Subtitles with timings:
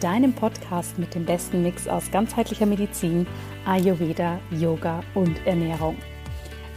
[0.00, 3.26] deinem Podcast mit dem besten Mix aus ganzheitlicher Medizin,
[3.66, 5.96] Ayurveda, Yoga und Ernährung.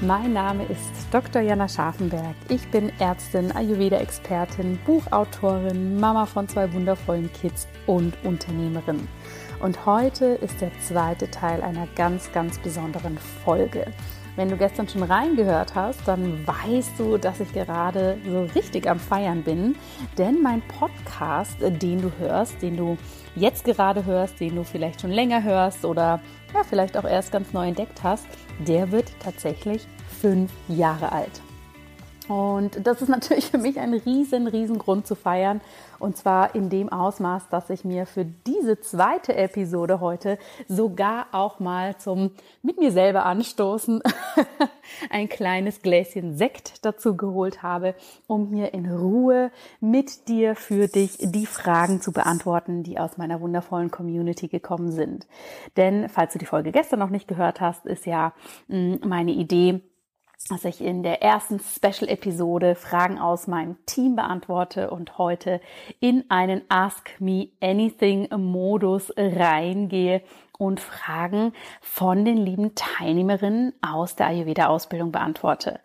[0.02, 1.42] Mein Name ist Dr.
[1.42, 2.36] Jana Scharfenberg.
[2.50, 9.08] Ich bin Ärztin, Ayurveda-Expertin, Buchautorin, Mama von zwei wundervollen Kids und Unternehmerin.
[9.62, 13.86] Und heute ist der zweite Teil einer ganz, ganz besonderen Folge.
[14.36, 19.00] Wenn du gestern schon reingehört hast, dann weißt du, dass ich gerade so richtig am
[19.00, 19.76] Feiern bin.
[20.18, 22.98] Denn mein Podcast, den du hörst, den du
[23.36, 26.20] jetzt gerade hörst, den du vielleicht schon länger hörst oder
[26.54, 28.26] ja, vielleicht auch erst ganz neu entdeckt hast,
[28.60, 29.88] der wird tatsächlich
[30.20, 31.42] fünf Jahre alt.
[32.30, 35.62] Und das ist natürlich für mich ein riesen, riesen Grund zu feiern.
[36.00, 41.60] Und zwar in dem Ausmaß, dass ich mir für diese zweite Episode heute sogar auch
[41.60, 44.02] mal zum mit mir selber anstoßen
[45.10, 47.96] ein kleines Gläschen Sekt dazu geholt habe,
[48.28, 53.40] um mir in Ruhe mit dir für dich die Fragen zu beantworten, die aus meiner
[53.40, 55.26] wundervollen Community gekommen sind.
[55.78, 58.34] Denn falls du die Folge gestern noch nicht gehört hast, ist ja
[58.68, 59.82] mm, meine Idee,
[60.50, 65.62] dass ich in der ersten Special-Episode Fragen aus meinem Team beantworte und heute
[66.00, 70.22] in einen Ask Me Anything-Modus reingehe
[70.58, 75.80] und Fragen von den lieben Teilnehmerinnen aus der Ayurveda-Ausbildung beantworte.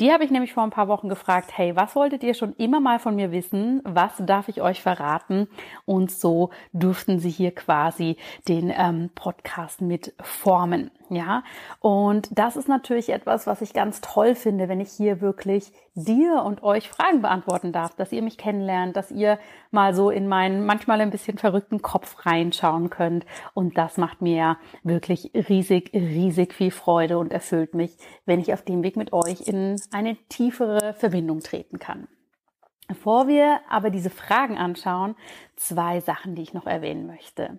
[0.00, 2.80] Die habe ich nämlich vor ein paar Wochen gefragt, hey, was wolltet ihr schon immer
[2.80, 3.80] mal von mir wissen?
[3.84, 5.48] Was darf ich euch verraten?
[5.84, 8.16] Und so durften sie hier quasi
[8.48, 10.90] den ähm, Podcast mit formen.
[11.10, 11.44] Ja,
[11.80, 16.42] und das ist natürlich etwas, was ich ganz toll finde, wenn ich hier wirklich dir
[16.42, 19.38] und euch Fragen beantworten darf, dass ihr mich kennenlernt, dass ihr
[19.70, 23.26] mal so in meinen manchmal ein bisschen verrückten Kopf reinschauen könnt.
[23.52, 28.52] Und das macht mir ja wirklich riesig, riesig viel Freude und erfüllt mich, wenn ich
[28.52, 32.08] auf dem Weg mit euch in eine tiefere Verbindung treten kann.
[32.88, 35.16] Bevor wir aber diese Fragen anschauen,
[35.56, 37.58] zwei Sachen, die ich noch erwähnen möchte.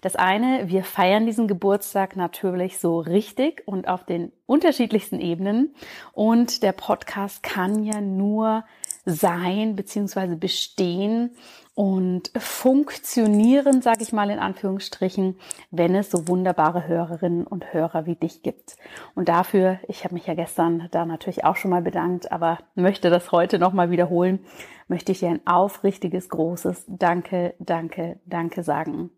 [0.00, 5.74] Das eine, wir feiern diesen Geburtstag natürlich so richtig und auf den unterschiedlichsten Ebenen.
[6.12, 8.64] Und der Podcast kann ja nur
[9.04, 10.36] sein bzw.
[10.36, 11.36] bestehen
[11.74, 15.36] und funktionieren, sage ich mal in Anführungsstrichen,
[15.70, 18.76] wenn es so wunderbare Hörerinnen und Hörer wie dich gibt.
[19.14, 23.10] Und dafür, ich habe mich ja gestern da natürlich auch schon mal bedankt, aber möchte
[23.10, 24.38] das heute nochmal wiederholen,
[24.86, 29.10] möchte ich dir ein aufrichtiges, großes Danke, Danke, Danke sagen.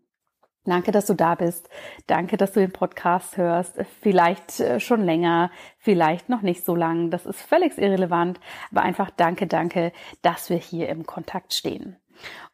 [0.67, 1.69] Danke, dass du da bist.
[2.07, 3.77] Danke, dass du den Podcast hörst.
[4.01, 7.09] Vielleicht äh, schon länger, vielleicht noch nicht so lang.
[7.09, 8.39] Das ist völlig irrelevant.
[8.71, 11.95] Aber einfach danke, danke, dass wir hier im Kontakt stehen.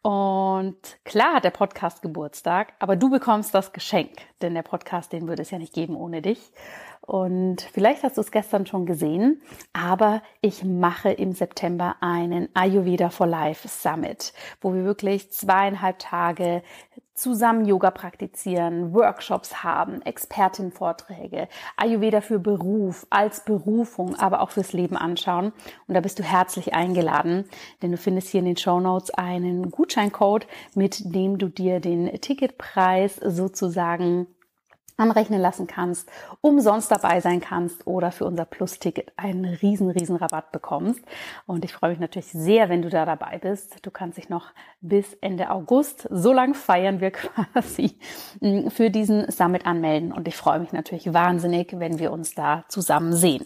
[0.01, 4.11] Und klar hat der Podcast Geburtstag, aber du bekommst das Geschenk,
[4.41, 6.51] denn der Podcast, den würde es ja nicht geben ohne dich.
[7.05, 9.41] Und vielleicht hast du es gestern schon gesehen,
[9.73, 16.63] aber ich mache im September einen Ayurveda for Life Summit, wo wir wirklich zweieinhalb Tage
[17.13, 24.97] zusammen Yoga praktizieren, Workshops haben, Expertenvorträge, Ayurveda für Beruf, als Berufung, aber auch fürs Leben
[24.97, 25.53] anschauen.
[25.87, 27.45] Und da bist du herzlich eingeladen,
[27.81, 32.11] denn du findest hier in den Show Notes einen Gutscheincode, mit dem du dir den
[32.19, 34.27] Ticketpreis sozusagen
[34.97, 36.09] anrechnen lassen kannst,
[36.41, 41.03] umsonst dabei sein kannst oder für unser Plus-Ticket einen riesen, riesen Rabatt bekommst.
[41.45, 43.85] Und ich freue mich natürlich sehr, wenn du da dabei bist.
[43.85, 44.51] Du kannst dich noch
[44.81, 47.97] bis Ende August, so lange feiern wir quasi,
[48.39, 50.11] mm, für diesen Summit anmelden.
[50.11, 53.45] Und ich freue mich natürlich wahnsinnig, wenn wir uns da zusammen sehen.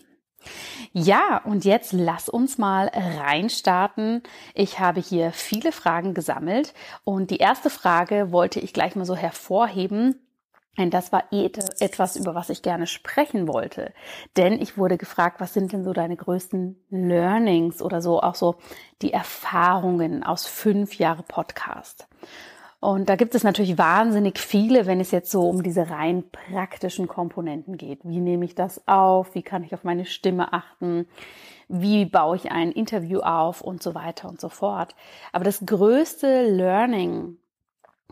[0.93, 4.23] Ja, und jetzt lass uns mal reinstarten.
[4.53, 6.73] Ich habe hier viele Fragen gesammelt
[7.03, 10.26] und die erste Frage wollte ich gleich mal so hervorheben,
[10.77, 13.93] und das war eh etwas, über was ich gerne sprechen wollte.
[14.37, 18.55] Denn ich wurde gefragt, was sind denn so deine größten Learnings oder so, auch so
[19.01, 22.07] die Erfahrungen aus fünf Jahre Podcast.
[22.79, 27.07] Und da gibt es natürlich wahnsinnig viele, wenn es jetzt so um diese rein praktischen
[27.07, 28.01] Komponenten geht.
[28.03, 29.33] Wie nehme ich das auf?
[29.33, 31.07] Wie kann ich auf meine Stimme achten?
[31.67, 33.61] Wie baue ich ein Interview auf?
[33.61, 34.95] Und so weiter und so fort.
[35.31, 37.37] Aber das größte Learning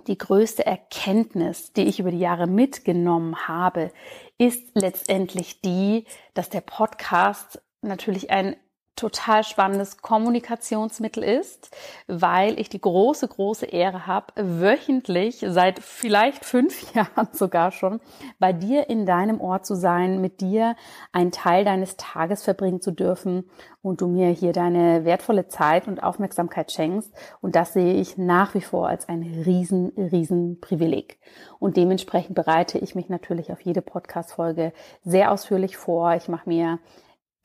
[0.07, 3.91] die größte Erkenntnis, die ich über die Jahre mitgenommen habe,
[4.37, 8.55] ist letztendlich die, dass der Podcast natürlich ein
[8.95, 11.75] total spannendes Kommunikationsmittel ist,
[12.07, 17.99] weil ich die große, große Ehre habe, wöchentlich seit vielleicht fünf Jahren sogar schon
[18.39, 20.75] bei dir in deinem Ort zu sein, mit dir
[21.11, 23.49] einen Teil deines Tages verbringen zu dürfen
[23.81, 27.13] und du mir hier deine wertvolle Zeit und Aufmerksamkeit schenkst.
[27.41, 31.19] Und das sehe ich nach wie vor als ein riesen, riesen Privileg.
[31.59, 36.15] Und dementsprechend bereite ich mich natürlich auf jede Podcast-Folge sehr ausführlich vor.
[36.15, 36.79] Ich mache mir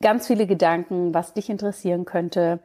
[0.01, 2.59] ganz viele Gedanken, was dich interessieren könnte,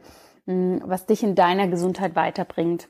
[0.47, 2.89] hm, was dich in deiner Gesundheit weiterbringt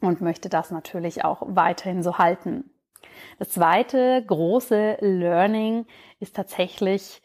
[0.00, 2.70] und möchte das natürlich auch weiterhin so halten.
[3.38, 5.86] Das zweite große Learning
[6.20, 7.22] ist tatsächlich,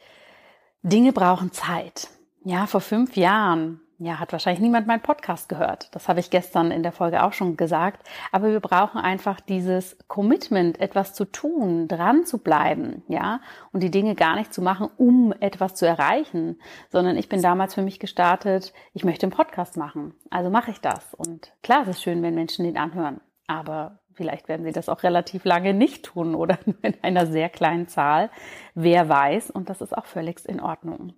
[0.82, 2.10] Dinge brauchen Zeit.
[2.44, 5.94] Ja, vor fünf Jahren ja, hat wahrscheinlich niemand meinen Podcast gehört.
[5.96, 8.08] Das habe ich gestern in der Folge auch schon gesagt.
[8.32, 13.40] Aber wir brauchen einfach dieses Commitment, etwas zu tun, dran zu bleiben, ja,
[13.72, 16.60] und die Dinge gar nicht zu machen, um etwas zu erreichen,
[16.90, 20.14] sondern ich bin damals für mich gestartet, ich möchte einen Podcast machen.
[20.30, 21.14] Also mache ich das.
[21.14, 23.22] Und klar, es ist schön, wenn Menschen den anhören.
[23.48, 27.88] Aber vielleicht werden sie das auch relativ lange nicht tun oder in einer sehr kleinen
[27.88, 28.30] Zahl.
[28.76, 29.52] Wer weiß.
[29.52, 31.14] Und das ist auch völlig in Ordnung.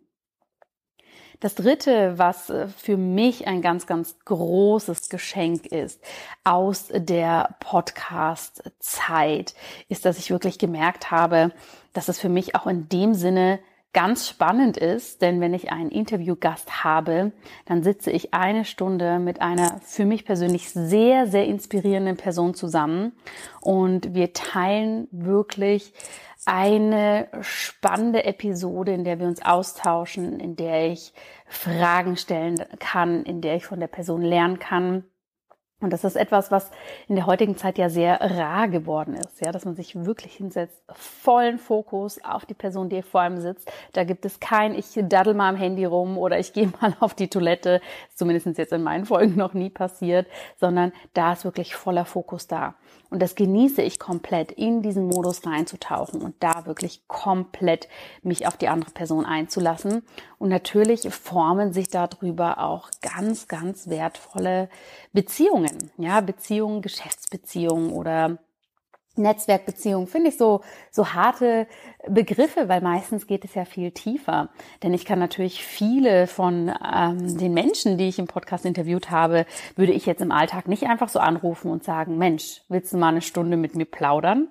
[1.39, 6.01] Das dritte, was äh, für mich ein ganz, ganz großes Geschenk ist
[6.43, 9.55] aus der Podcast-Zeit,
[9.89, 11.51] ist, dass ich wirklich gemerkt habe,
[11.93, 13.59] dass es für mich auch in dem Sinne
[13.95, 17.31] ganz spannend ist, denn wenn ich einen Interviewgast habe,
[17.65, 23.13] dann sitze ich eine Stunde mit einer für mich persönlich sehr, sehr inspirierenden Person zusammen.
[23.61, 25.93] Und wir teilen wirklich
[26.45, 31.13] eine spannende Episode, in der wir uns austauschen, in der ich
[31.47, 35.05] Fragen stellen kann, in der ich von der Person lernen kann.
[35.81, 36.71] Und das ist etwas, was
[37.07, 40.81] in der heutigen Zeit ja sehr rar geworden ist, ja, dass man sich wirklich hinsetzt,
[40.93, 43.69] vollen Fokus auf die Person, die vor einem sitzt.
[43.91, 47.13] Da gibt es kein, ich daddel mal am Handy rum oder ich gehe mal auf
[47.13, 47.81] die Toilette,
[48.13, 52.75] zumindest jetzt in meinen Folgen noch nie passiert, sondern da ist wirklich voller Fokus da.
[53.15, 57.87] Und das genieße ich komplett, in diesen Modus reinzutauchen und da wirklich komplett
[58.23, 60.03] mich auf die andere Person einzulassen.
[60.37, 64.67] Und natürlich formen sich darüber auch ganz, ganz wertvolle
[65.13, 65.91] Beziehungen.
[65.97, 68.37] Ja, Beziehungen, Geschäftsbeziehungen oder
[69.17, 71.67] Netzwerkbeziehungen finde ich so, so harte
[72.07, 74.49] Begriffe, weil meistens geht es ja viel tiefer.
[74.83, 79.45] Denn ich kann natürlich viele von ähm, den Menschen, die ich im Podcast interviewt habe,
[79.75, 83.09] würde ich jetzt im Alltag nicht einfach so anrufen und sagen, Mensch, willst du mal
[83.09, 84.49] eine Stunde mit mir plaudern?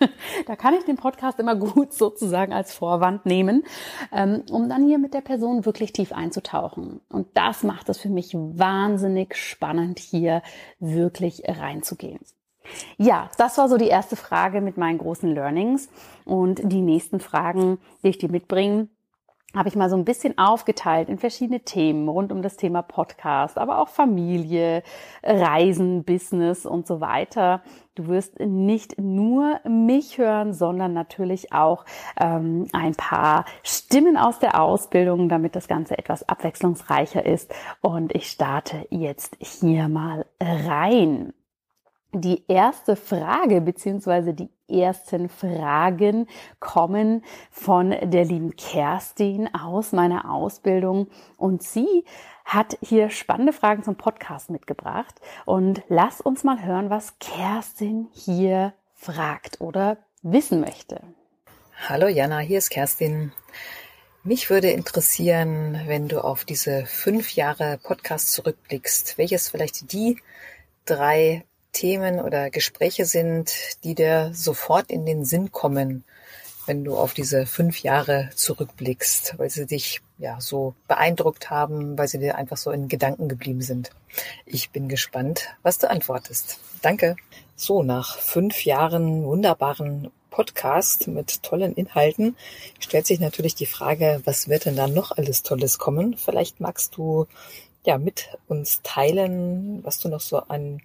[0.46, 3.64] da kann ich den Podcast immer gut sozusagen als Vorwand nehmen,
[4.12, 7.00] ähm, um dann hier mit der Person wirklich tief einzutauchen.
[7.08, 10.42] Und das macht es für mich wahnsinnig spannend, hier
[10.78, 12.20] wirklich reinzugehen.
[12.96, 15.88] Ja, das war so die erste Frage mit meinen großen Learnings.
[16.24, 18.88] Und die nächsten Fragen, die ich dir mitbringe,
[19.54, 23.58] habe ich mal so ein bisschen aufgeteilt in verschiedene Themen rund um das Thema Podcast,
[23.58, 24.82] aber auch Familie,
[25.22, 27.62] Reisen, Business und so weiter.
[27.94, 31.84] Du wirst nicht nur mich hören, sondern natürlich auch
[32.18, 37.52] ähm, ein paar Stimmen aus der Ausbildung, damit das Ganze etwas abwechslungsreicher ist.
[37.82, 41.34] Und ich starte jetzt hier mal rein.
[42.14, 46.28] Die erste Frage beziehungsweise die ersten Fragen
[46.60, 52.04] kommen von der lieben Kerstin aus meiner Ausbildung und sie
[52.44, 55.14] hat hier spannende Fragen zum Podcast mitgebracht
[55.46, 61.00] und lass uns mal hören, was Kerstin hier fragt oder wissen möchte.
[61.88, 63.32] Hallo Jana, hier ist Kerstin.
[64.22, 70.20] Mich würde interessieren, wenn du auf diese fünf Jahre Podcast zurückblickst, welches vielleicht die
[70.84, 73.52] drei Themen oder Gespräche sind,
[73.84, 76.04] die dir sofort in den Sinn kommen,
[76.66, 82.08] wenn du auf diese fünf Jahre zurückblickst, weil sie dich ja so beeindruckt haben, weil
[82.08, 83.90] sie dir einfach so in Gedanken geblieben sind.
[84.46, 86.60] Ich bin gespannt, was du antwortest.
[86.82, 87.16] Danke.
[87.56, 92.36] So, nach fünf Jahren wunderbaren Podcast mit tollen Inhalten
[92.80, 96.16] stellt sich natürlich die Frage, was wird denn da noch alles Tolles kommen?
[96.16, 97.26] Vielleicht magst du
[97.84, 100.80] ja mit uns teilen, was du noch so an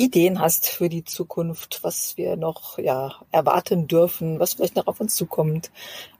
[0.00, 4.98] Ideen hast für die Zukunft, was wir noch ja erwarten dürfen, was vielleicht noch auf
[4.98, 5.70] uns zukommt.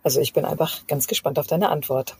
[0.02, 2.16] Also ich bin einfach ganz gespannt auf deine Antwort.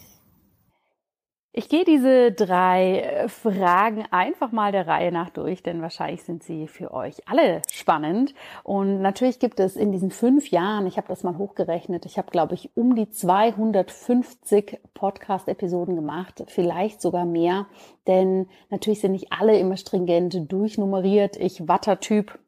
[1.52, 6.44] Ich gehe diese drei äh, Fragen einfach mal der Reihe nach durch, denn wahrscheinlich sind
[6.44, 8.34] sie für euch alle spannend.
[8.62, 12.30] Und natürlich gibt es in diesen fünf Jahren, ich habe das mal hochgerechnet, ich habe,
[12.30, 17.66] glaube ich, um die 250 Podcast-Episoden gemacht, vielleicht sogar mehr,
[18.06, 21.36] denn natürlich sind nicht alle immer stringent durchnummeriert.
[21.36, 22.38] Ich Wattertyp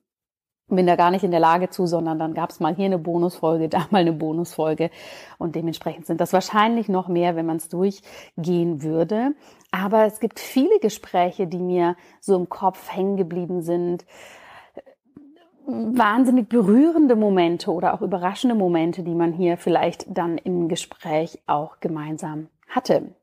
[0.68, 2.98] bin da gar nicht in der Lage zu, sondern dann gab es mal hier eine
[2.98, 4.90] Bonusfolge, da mal eine Bonusfolge
[5.38, 9.34] und dementsprechend sind das wahrscheinlich noch mehr, wenn man es durchgehen würde.
[9.70, 14.04] Aber es gibt viele Gespräche, die mir so im Kopf hängen geblieben sind.
[15.64, 21.78] Wahnsinnig berührende Momente oder auch überraschende Momente, die man hier vielleicht dann im Gespräch auch
[21.78, 23.14] gemeinsam hatte.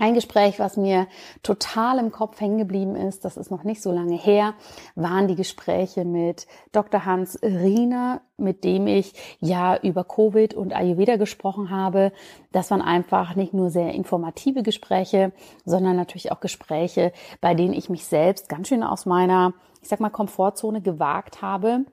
[0.00, 1.08] Ein Gespräch, was mir
[1.42, 4.54] total im Kopf hängen geblieben ist, das ist noch nicht so lange her,
[4.94, 7.04] waren die Gespräche mit Dr.
[7.04, 12.12] Hans Riener, mit dem ich ja über Covid und Ayurveda gesprochen habe.
[12.52, 15.32] Das waren einfach nicht nur sehr informative Gespräche,
[15.64, 19.52] sondern natürlich auch Gespräche, bei denen ich mich selbst ganz schön aus meiner,
[19.82, 21.86] ich sag mal, Komfortzone gewagt habe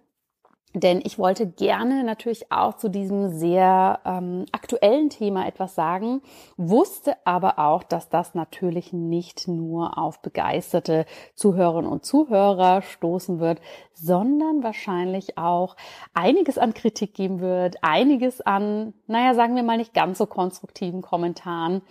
[0.75, 6.21] denn ich wollte gerne natürlich auch zu diesem sehr ähm, aktuellen Thema etwas sagen,
[6.57, 13.61] wusste aber auch, dass das natürlich nicht nur auf begeisterte Zuhörerinnen und Zuhörer stoßen wird,
[13.93, 15.77] sondern wahrscheinlich auch
[16.13, 21.01] einiges an Kritik geben wird, einiges an, naja, sagen wir mal nicht ganz so konstruktiven
[21.01, 21.81] Kommentaren.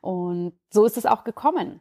[0.00, 1.80] Und so ist es auch gekommen.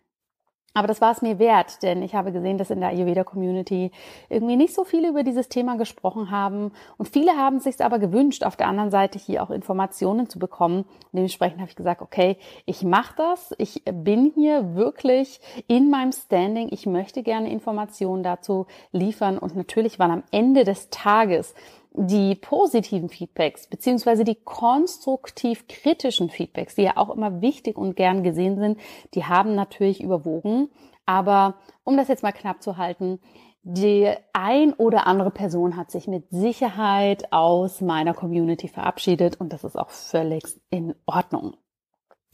[0.74, 3.92] Aber das war es mir wert, denn ich habe gesehen, dass in der Ayurveda-Community
[4.30, 6.72] irgendwie nicht so viele über dieses Thema gesprochen haben.
[6.98, 10.40] Und viele haben es sich aber gewünscht, auf der anderen Seite hier auch Informationen zu
[10.40, 10.86] bekommen.
[11.12, 13.54] Dementsprechend habe ich gesagt, okay, ich mache das.
[13.58, 16.70] Ich bin hier wirklich in meinem Standing.
[16.72, 19.38] Ich möchte gerne Informationen dazu liefern.
[19.38, 21.54] Und natürlich waren am Ende des Tages
[21.94, 28.24] die positiven Feedbacks beziehungsweise die konstruktiv kritischen Feedbacks, die ja auch immer wichtig und gern
[28.24, 28.80] gesehen sind,
[29.14, 30.70] die haben natürlich überwogen.
[31.06, 33.20] Aber um das jetzt mal knapp zu halten,
[33.64, 39.64] die ein oder andere Person hat sich mit Sicherheit aus meiner Community verabschiedet und das
[39.64, 41.56] ist auch völlig in Ordnung.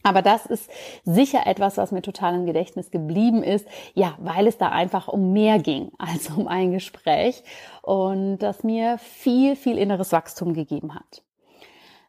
[0.08, 0.70] Aber das ist
[1.04, 5.34] sicher etwas, was mir total im Gedächtnis geblieben ist, ja, weil es da einfach um
[5.34, 7.42] mehr ging als um ein Gespräch
[7.82, 11.22] und das mir viel, viel inneres Wachstum gegeben hat.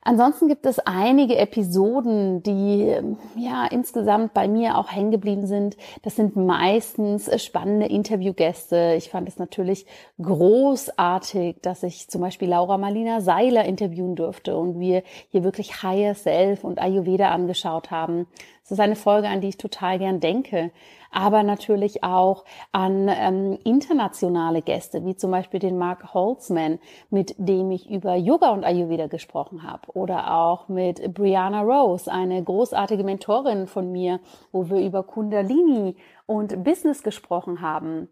[0.09, 2.95] Ansonsten gibt es einige Episoden, die
[3.35, 5.77] ja insgesamt bei mir auch hängen geblieben sind.
[6.01, 8.95] Das sind meistens spannende Interviewgäste.
[8.97, 9.85] Ich fand es natürlich
[10.19, 16.15] großartig, dass ich zum Beispiel Laura Marlina Seiler interviewen durfte und wir hier wirklich Higher
[16.15, 18.25] Self und Ayurveda angeschaut haben.
[18.69, 20.71] Es ist eine Folge, an die ich total gern denke
[21.11, 27.71] aber natürlich auch an ähm, internationale Gäste, wie zum Beispiel den Mark Holzman, mit dem
[27.71, 33.67] ich über Yoga und Ayurveda gesprochen habe, oder auch mit Brianna Rose, eine großartige Mentorin
[33.67, 34.19] von mir,
[34.51, 35.95] wo wir über Kundalini
[36.25, 38.07] und Business gesprochen haben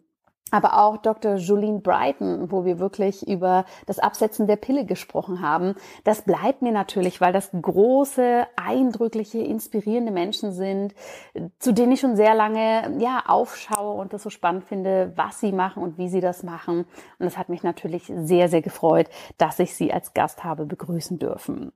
[0.52, 1.36] aber auch Dr.
[1.36, 5.76] Jolene Brighton, wo wir wirklich über das Absetzen der Pille gesprochen haben.
[6.04, 10.94] Das bleibt mir natürlich, weil das große, eindrückliche, inspirierende Menschen sind,
[11.60, 15.52] zu denen ich schon sehr lange ja aufschaue und das so spannend finde, was sie
[15.52, 16.86] machen und wie sie das machen.
[17.20, 21.20] Und es hat mich natürlich sehr, sehr gefreut, dass ich sie als Gast habe begrüßen
[21.20, 21.72] dürfen.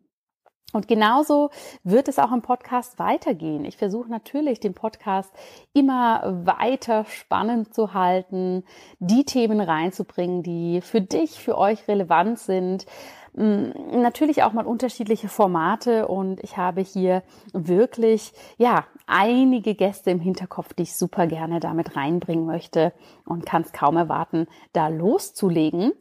[0.73, 1.49] Und genauso
[1.83, 3.65] wird es auch im Podcast weitergehen.
[3.65, 5.31] Ich versuche natürlich, den Podcast
[5.73, 8.63] immer weiter spannend zu halten,
[8.99, 12.85] die Themen reinzubringen, die für dich, für euch relevant sind.
[13.33, 17.23] Mm, natürlich auch mal unterschiedliche Formate und ich habe hier
[17.53, 22.93] wirklich, ja, einige Gäste im Hinterkopf, die ich super gerne damit reinbringen möchte
[23.25, 25.93] und kann es kaum erwarten, da loszulegen.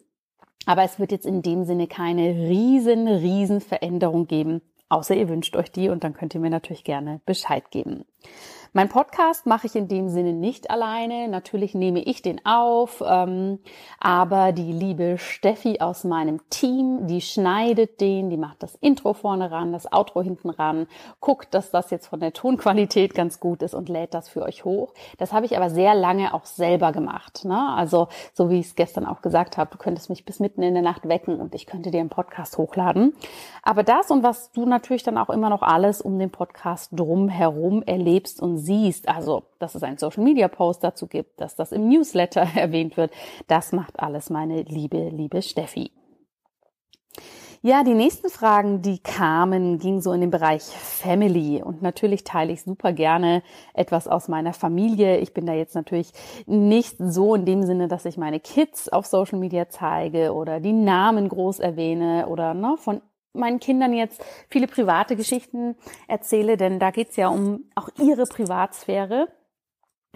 [0.70, 5.56] Aber es wird jetzt in dem Sinne keine riesen, riesen Veränderung geben, außer ihr wünscht
[5.56, 8.04] euch die und dann könnt ihr mir natürlich gerne Bescheid geben.
[8.72, 11.26] Mein Podcast mache ich in dem Sinne nicht alleine.
[11.26, 13.58] Natürlich nehme ich den auf, ähm,
[13.98, 19.50] aber die liebe Steffi aus meinem Team, die schneidet den, die macht das Intro vorne
[19.50, 20.86] ran, das Outro hinten ran,
[21.18, 24.64] guckt, dass das jetzt von der Tonqualität ganz gut ist und lädt das für euch
[24.64, 24.94] hoch.
[25.18, 27.44] Das habe ich aber sehr lange auch selber gemacht.
[27.44, 27.74] Ne?
[27.74, 30.74] Also so wie ich es gestern auch gesagt habe, du könntest mich bis mitten in
[30.74, 33.14] der Nacht wecken und ich könnte dir einen Podcast hochladen.
[33.64, 37.82] Aber das und was du natürlich dann auch immer noch alles um den Podcast drumherum
[37.82, 41.88] erlebst und siehst, also dass es einen Social Media Post dazu gibt, dass das im
[41.88, 43.12] Newsletter erwähnt wird,
[43.48, 45.90] das macht alles meine liebe, liebe Steffi.
[47.62, 51.62] Ja, die nächsten Fragen, die kamen, gingen so in den Bereich Family.
[51.62, 53.42] Und natürlich teile ich super gerne
[53.74, 55.18] etwas aus meiner Familie.
[55.18, 56.12] Ich bin da jetzt natürlich
[56.46, 60.72] nicht so in dem Sinne, dass ich meine Kids auf Social Media zeige oder die
[60.72, 63.02] Namen groß erwähne oder ne, von
[63.32, 65.76] meinen Kindern jetzt viele private Geschichten
[66.08, 69.28] erzähle, denn da geht's ja um auch ihre Privatsphäre.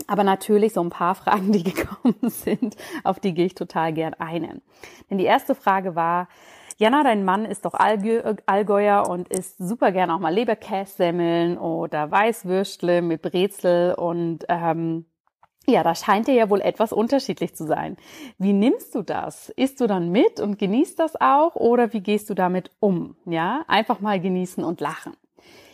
[0.08, 4.14] Aber natürlich so ein paar Fragen, die gekommen sind, auf die gehe ich total gern
[4.14, 4.62] ein.
[5.10, 6.28] Denn die erste Frage war,
[6.76, 13.00] Jana, dein Mann ist doch Allgäuer und isst super gern auch mal Leberkässemmeln oder Weißwürstle
[13.00, 15.06] mit Brezel und ähm,
[15.66, 17.96] ja, da scheint dir ja wohl etwas unterschiedlich zu sein.
[18.38, 19.48] Wie nimmst du das?
[19.50, 23.16] Isst du dann mit und genießt das auch oder wie gehst du damit um?
[23.24, 25.14] Ja, einfach mal genießen und lachen.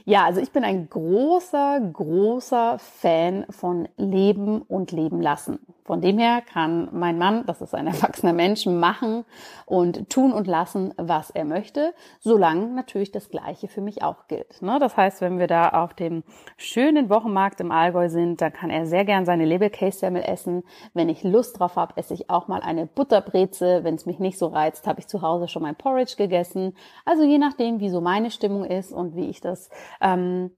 [0.04, 5.60] Ja, also ich bin ein großer, großer Fan von Leben und Leben lassen.
[5.90, 9.24] Von dem her kann mein Mann, das ist ein erwachsener Mensch, machen
[9.66, 14.62] und tun und lassen, was er möchte, solange natürlich das Gleiche für mich auch gilt.
[14.62, 14.78] Ne?
[14.78, 16.22] Das heißt, wenn wir da auf dem
[16.56, 20.62] schönen Wochenmarkt im Allgäu sind, dann kann er sehr gern seine Leberkässemmel essen.
[20.94, 23.82] Wenn ich Lust drauf habe, esse ich auch mal eine Butterbreze.
[23.82, 26.76] Wenn es mich nicht so reizt, habe ich zu Hause schon mein Porridge gegessen.
[27.04, 29.70] Also je nachdem, wie so meine Stimmung ist und wie ich das
[30.00, 30.52] ähm,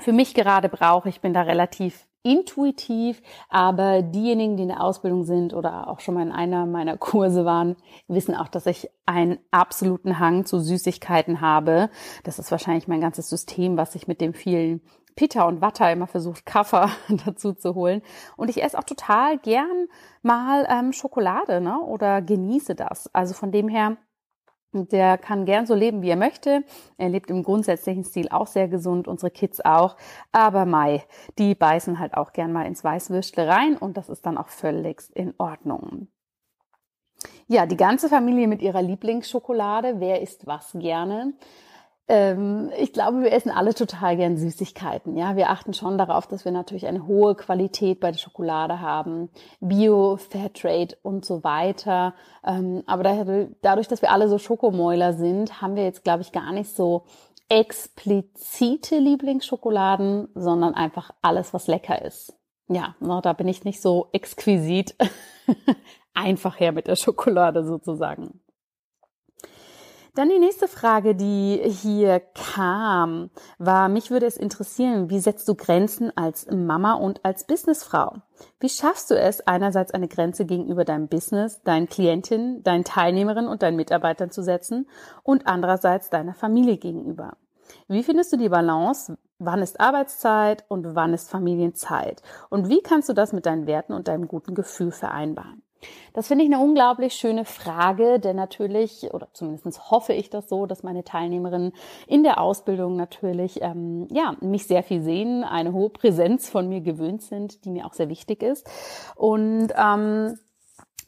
[0.00, 1.08] für mich gerade brauche.
[1.08, 6.14] Ich bin da relativ intuitiv, aber diejenigen, die in der Ausbildung sind oder auch schon
[6.14, 7.76] mal in einer meiner Kurse waren,
[8.08, 11.90] wissen auch, dass ich einen absoluten Hang zu Süßigkeiten habe.
[12.24, 14.80] Das ist wahrscheinlich mein ganzes System, was ich mit dem vielen
[15.16, 16.90] Pita und Watter immer versucht, Kaffer
[17.26, 18.02] dazu zu holen.
[18.36, 19.86] Und ich esse auch total gern
[20.22, 21.78] mal ähm, Schokolade ne?
[21.78, 23.14] oder genieße das.
[23.14, 23.96] Also von dem her
[24.74, 26.64] der kann gern so leben, wie er möchte.
[26.98, 29.96] Er lebt im grundsätzlichen Stil auch sehr gesund, unsere Kids auch.
[30.32, 31.04] Aber Mai,
[31.38, 35.02] die beißen halt auch gern mal ins Weißwürstle rein und das ist dann auch völlig
[35.14, 36.08] in Ordnung.
[37.46, 39.96] Ja, die ganze Familie mit ihrer Lieblingsschokolade.
[39.98, 41.34] Wer isst was gerne?
[42.06, 45.16] Ähm, ich glaube, wir essen alle total gern Süßigkeiten.
[45.16, 49.30] Ja, wir achten schon darauf, dass wir natürlich eine hohe Qualität bei der Schokolade haben,
[49.60, 52.14] Bio, Fairtrade und so weiter.
[52.44, 56.52] Ähm, aber dadurch, dass wir alle so Schokomäuler sind, haben wir jetzt, glaube ich, gar
[56.52, 57.04] nicht so
[57.48, 62.34] explizite Lieblingsschokoladen, sondern einfach alles, was lecker ist.
[62.68, 64.94] Ja, da bin ich nicht so exquisit.
[66.14, 68.40] einfach her mit der Schokolade sozusagen.
[70.16, 75.56] Dann die nächste Frage, die hier kam, war, mich würde es interessieren, wie setzt du
[75.56, 78.18] Grenzen als Mama und als Businessfrau?
[78.60, 83.62] Wie schaffst du es, einerseits eine Grenze gegenüber deinem Business, deinen Klientinnen, deinen Teilnehmerinnen und
[83.64, 84.86] deinen Mitarbeitern zu setzen
[85.24, 87.36] und andererseits deiner Familie gegenüber?
[87.88, 89.18] Wie findest du die Balance?
[89.40, 92.22] Wann ist Arbeitszeit und wann ist Familienzeit?
[92.50, 95.64] Und wie kannst du das mit deinen Werten und deinem guten Gefühl vereinbaren?
[96.12, 100.66] Das finde ich eine unglaublich schöne Frage, denn natürlich, oder zumindest hoffe ich das so,
[100.66, 101.72] dass meine Teilnehmerinnen
[102.06, 106.82] in der Ausbildung natürlich ähm, ja, mich sehr viel sehen, eine hohe Präsenz von mir
[106.82, 108.68] gewöhnt sind, die mir auch sehr wichtig ist.
[109.16, 110.38] Und ähm,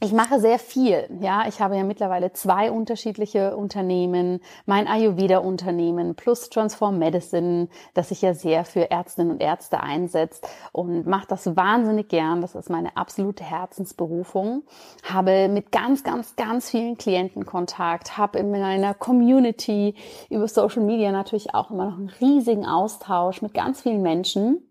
[0.06, 1.08] ich mache sehr viel.
[1.20, 8.22] Ja, ich habe ja mittlerweile zwei unterschiedliche Unternehmen, mein Ayurveda-Unternehmen plus Transform Medicine, das sich
[8.22, 12.40] ja sehr für Ärztinnen und Ärzte einsetzt und mache das wahnsinnig gern.
[12.40, 14.62] Das ist meine absolute Herzensberufung.
[15.02, 19.96] Habe mit ganz, ganz, ganz vielen Klienten Kontakt, habe in meiner Community
[20.30, 24.62] über Social Media natürlich auch immer noch einen riesigen Austausch mit ganz vielen Menschen.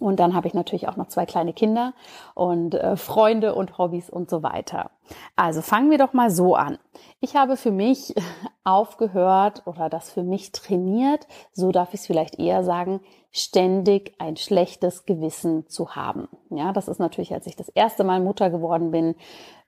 [0.00, 1.94] Und dann habe ich natürlich auch noch zwei kleine Kinder
[2.34, 4.90] und äh, Freunde und Hobbys und so weiter.
[5.34, 6.78] Also fangen wir doch mal so an.
[7.20, 8.14] Ich habe für mich
[8.64, 14.36] aufgehört oder das für mich trainiert, so darf ich es vielleicht eher sagen, ständig ein
[14.36, 16.28] schlechtes Gewissen zu haben.
[16.50, 19.14] Ja, das ist natürlich, als ich das erste Mal Mutter geworden bin,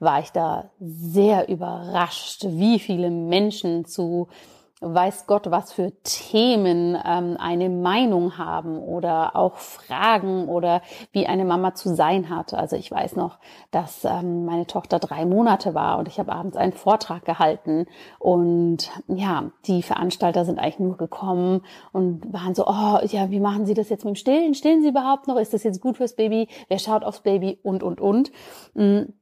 [0.00, 4.28] war ich da sehr überrascht, wie viele Menschen zu
[4.80, 10.80] weiß Gott, was für Themen ähm, eine Meinung haben oder auch Fragen oder
[11.12, 12.54] wie eine Mama zu sein hat.
[12.54, 13.38] Also ich weiß noch,
[13.70, 17.86] dass ähm, meine Tochter drei Monate war und ich habe abends einen Vortrag gehalten
[18.18, 21.62] und ja, die Veranstalter sind eigentlich nur gekommen
[21.92, 24.54] und waren so, oh ja, wie machen Sie das jetzt mit dem Stillen?
[24.54, 25.36] Stillen Sie überhaupt noch?
[25.36, 26.48] Ist das jetzt gut fürs Baby?
[26.68, 27.58] Wer schaut aufs Baby?
[27.62, 28.32] Und, und, und.
[28.74, 29.12] Mhm.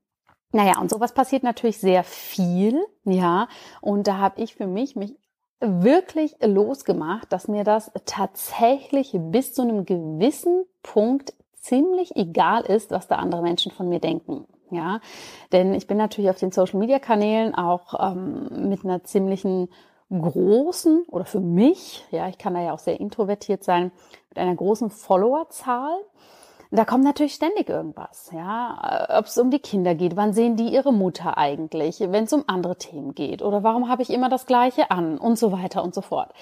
[0.51, 3.49] Naja, und sowas passiert natürlich sehr viel, ja.
[3.83, 5.15] Und da habe ich für mich mich
[5.61, 13.09] wirklich losgemacht, dass mir das tatsächlich bis zu einem gewissen Punkt ziemlich egal ist, was
[13.09, 14.47] da andere Menschen von mir denken.
[14.71, 15.01] Ja,
[15.53, 19.69] denn ich bin natürlich auf den Social Media Kanälen auch ähm, mit einer ziemlichen
[20.11, 23.93] großen oder für mich, ja, ich kann da ja auch sehr introvertiert sein,
[24.29, 25.99] mit einer großen Followerzahl
[26.71, 29.09] da kommt natürlich ständig irgendwas, ja.
[29.19, 32.45] Ob es um die Kinder geht, wann sehen die ihre Mutter eigentlich, wenn es um
[32.47, 35.95] andere Themen geht oder warum habe ich immer das Gleiche an und so weiter und
[35.95, 36.33] so fort.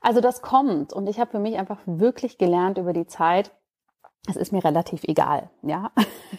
[0.00, 3.52] Also das kommt und ich habe für mich einfach wirklich gelernt über die Zeit,
[4.26, 5.90] es ist mir relativ egal, ja.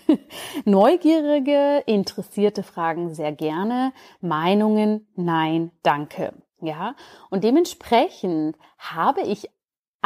[0.66, 6.34] Neugierige, interessierte Fragen sehr gerne, Meinungen nein, danke.
[6.62, 6.96] Ja,
[7.30, 9.50] und dementsprechend habe ich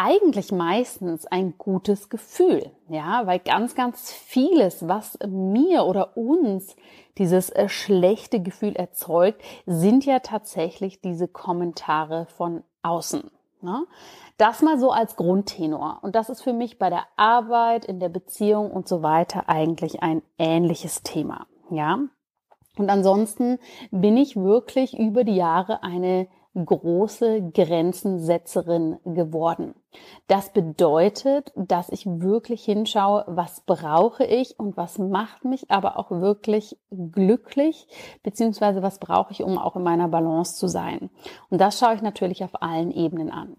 [0.01, 6.77] eigentlich meistens ein gutes Gefühl, ja, weil ganz, ganz vieles, was mir oder uns
[7.17, 13.29] dieses äh, schlechte Gefühl erzeugt, sind ja tatsächlich diese Kommentare von außen.
[13.61, 13.85] Ne?
[14.37, 15.99] Das mal so als Grundtenor.
[16.01, 20.01] Und das ist für mich bei der Arbeit, in der Beziehung und so weiter eigentlich
[20.01, 21.45] ein ähnliches Thema.
[21.71, 21.99] Ja.
[22.77, 23.59] Und ansonsten
[23.91, 29.75] bin ich wirklich über die Jahre eine große Grenzensetzerin geworden.
[30.27, 36.11] Das bedeutet, dass ich wirklich hinschaue, was brauche ich und was macht mich aber auch
[36.11, 37.87] wirklich glücklich,
[38.21, 41.09] beziehungsweise was brauche ich, um auch in meiner Balance zu sein.
[41.49, 43.55] Und das schaue ich natürlich auf allen Ebenen an.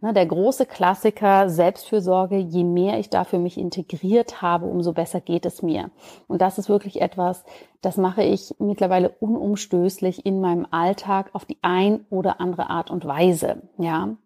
[0.00, 5.44] Der große Klassiker Selbstfürsorge, je mehr ich da für mich integriert habe, umso besser geht
[5.44, 5.90] es mir.
[6.26, 7.44] Und das ist wirklich etwas,
[7.82, 13.04] das mache ich mittlerweile unumstößlich in meinem Alltag auf die ein oder andere Art und
[13.04, 13.62] Weise.
[13.76, 14.16] Ja,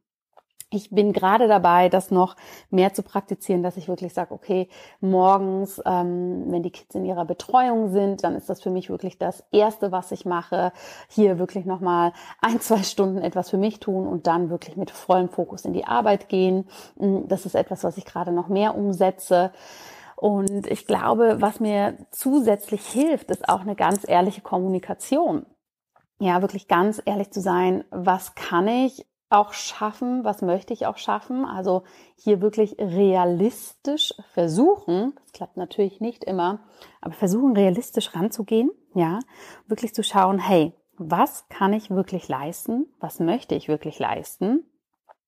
[0.70, 2.36] ich bin gerade dabei, das noch
[2.70, 4.68] mehr zu praktizieren, dass ich wirklich sage, okay,
[5.00, 9.18] morgens, ähm, wenn die Kids in ihrer Betreuung sind, dann ist das für mich wirklich
[9.18, 10.72] das Erste, was ich mache.
[11.08, 15.30] Hier wirklich nochmal ein, zwei Stunden etwas für mich tun und dann wirklich mit vollem
[15.30, 16.68] Fokus in die Arbeit gehen.
[16.96, 19.52] Mm, das ist etwas, was ich gerade noch mehr umsetze.
[20.16, 25.46] Und ich glaube, was mir zusätzlich hilft, ist auch eine ganz ehrliche Kommunikation
[26.20, 30.96] ja, wirklich ganz ehrlich zu sein, was kann ich auch schaffen, was möchte ich auch
[30.96, 31.44] schaffen.
[31.44, 31.84] Also
[32.16, 36.60] hier wirklich realistisch versuchen, das klappt natürlich nicht immer,
[37.00, 39.18] aber versuchen realistisch ranzugehen, ja,
[39.66, 42.86] wirklich zu schauen, hey, was kann ich wirklich leisten?
[42.98, 44.64] Was möchte ich wirklich leisten?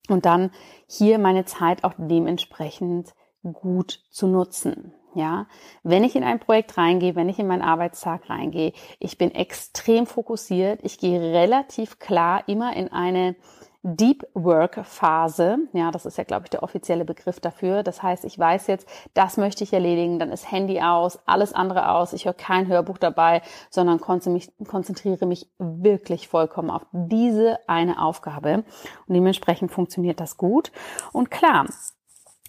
[0.09, 0.51] Und dann
[0.87, 4.93] hier meine Zeit auch dementsprechend gut zu nutzen.
[5.13, 5.47] Ja,
[5.83, 10.05] wenn ich in ein Projekt reingehe, wenn ich in meinen Arbeitstag reingehe, ich bin extrem
[10.05, 10.79] fokussiert.
[10.83, 13.35] Ich gehe relativ klar immer in eine
[13.83, 15.57] Deep Work Phase.
[15.73, 17.81] Ja, das ist ja, glaube ich, der offizielle Begriff dafür.
[17.81, 21.89] Das heißt, ich weiß jetzt, das möchte ich erledigen, dann ist Handy aus, alles andere
[21.89, 22.13] aus.
[22.13, 23.41] Ich höre kein Hörbuch dabei,
[23.71, 28.63] sondern konzentriere mich wirklich vollkommen auf diese eine Aufgabe.
[29.07, 30.71] Und dementsprechend funktioniert das gut.
[31.11, 31.65] Und klar,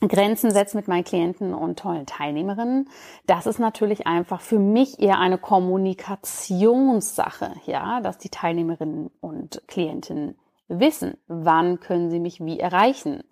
[0.07, 2.91] Grenzen setzen mit meinen Klienten und tollen Teilnehmerinnen.
[3.27, 10.37] Das ist natürlich einfach für mich eher eine Kommunikationssache, ja, dass die Teilnehmerinnen und Klientinnen
[10.81, 13.23] wissen, wann können sie mich wie erreichen.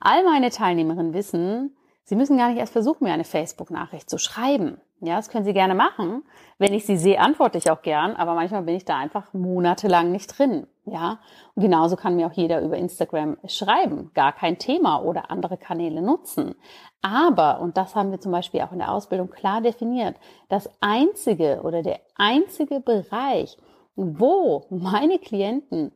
[0.00, 4.80] All meine Teilnehmerinnen wissen, sie müssen gar nicht erst versuchen, mir eine Facebook-Nachricht zu schreiben.
[5.00, 6.22] Ja, das können sie gerne machen.
[6.58, 10.10] Wenn ich sie sehe, antworte ich auch gern, aber manchmal bin ich da einfach monatelang
[10.10, 10.66] nicht drin.
[10.86, 11.18] Ja,
[11.54, 16.02] und genauso kann mir auch jeder über Instagram schreiben, gar kein Thema oder andere Kanäle
[16.02, 16.54] nutzen.
[17.00, 20.16] Aber, und das haben wir zum Beispiel auch in der Ausbildung klar definiert,
[20.48, 23.56] das einzige oder der einzige Bereich,
[23.96, 25.92] wo meine Klienten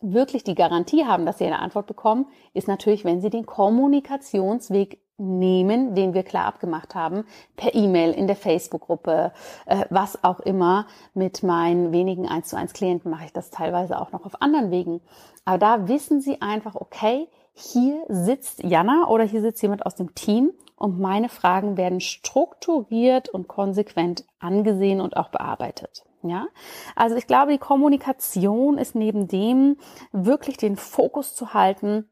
[0.00, 5.00] wirklich die Garantie haben, dass sie eine Antwort bekommen, ist natürlich, wenn sie den Kommunikationsweg
[5.20, 7.24] nehmen, den wir klar abgemacht haben,
[7.56, 9.32] per E-Mail, in der Facebook-Gruppe,
[9.66, 10.86] äh, was auch immer.
[11.14, 14.70] Mit meinen wenigen 1 zu 1 Klienten mache ich das teilweise auch noch auf anderen
[14.70, 15.00] Wegen.
[15.44, 20.14] Aber da wissen sie einfach, okay, hier sitzt Jana oder hier sitzt jemand aus dem
[20.14, 26.04] Team und meine Fragen werden strukturiert und konsequent angesehen und auch bearbeitet.
[26.22, 26.48] Ja,
[26.96, 29.78] also ich glaube, die Kommunikation ist neben dem
[30.12, 32.10] wirklich den Fokus zu halten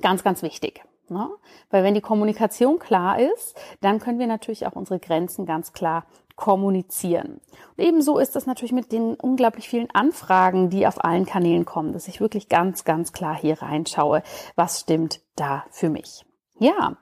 [0.00, 0.82] ganz, ganz wichtig.
[1.08, 1.30] Ne?
[1.70, 6.04] Weil wenn die Kommunikation klar ist, dann können wir natürlich auch unsere Grenzen ganz klar
[6.36, 7.40] kommunizieren.
[7.76, 11.92] Und ebenso ist das natürlich mit den unglaublich vielen Anfragen, die auf allen Kanälen kommen,
[11.92, 14.22] dass ich wirklich ganz, ganz klar hier reinschaue,
[14.54, 16.24] was stimmt da für mich.
[16.58, 16.96] Ja,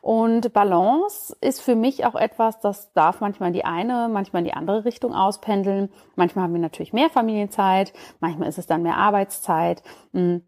[0.00, 4.46] und Balance ist für mich auch etwas, das darf manchmal in die eine, manchmal in
[4.46, 5.90] die andere Richtung auspendeln.
[6.16, 9.82] Manchmal haben wir natürlich mehr Familienzeit, manchmal ist es dann mehr Arbeitszeit.
[10.12, 10.42] Hm.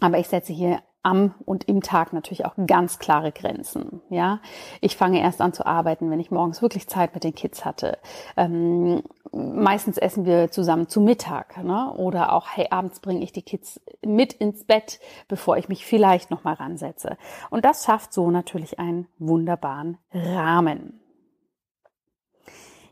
[0.00, 4.02] Aber ich setze hier am und im Tag natürlich auch ganz klare Grenzen.
[4.08, 4.40] Ja,
[4.80, 7.98] ich fange erst an zu arbeiten, wenn ich morgens wirklich Zeit mit den Kids hatte.
[8.36, 9.02] Ähm,
[9.32, 11.92] meistens essen wir zusammen zu Mittag, ne?
[11.94, 16.30] Oder auch hey, abends bringe ich die Kids mit ins Bett, bevor ich mich vielleicht
[16.30, 17.16] noch mal ransetze.
[17.50, 21.00] Und das schafft so natürlich einen wunderbaren Rahmen.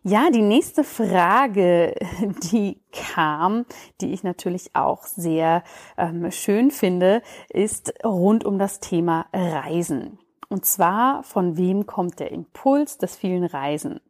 [0.03, 1.95] Ja, die nächste Frage,
[2.53, 3.67] die kam,
[4.01, 5.63] die ich natürlich auch sehr
[5.99, 10.19] ähm, schön finde, ist rund um das Thema Reisen.
[10.49, 14.01] Und zwar, von wem kommt der Impuls des vielen Reisen?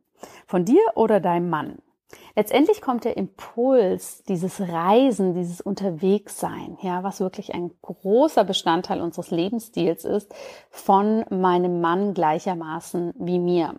[0.47, 1.79] Von dir oder deinem Mann?
[2.37, 9.31] Letztendlich kommt der Impuls, dieses Reisen, dieses Unterwegssein, ja, was wirklich ein großer Bestandteil unseres
[9.31, 10.35] Lebensstils ist,
[10.71, 13.75] von meinem Mann gleichermaßen wie mir.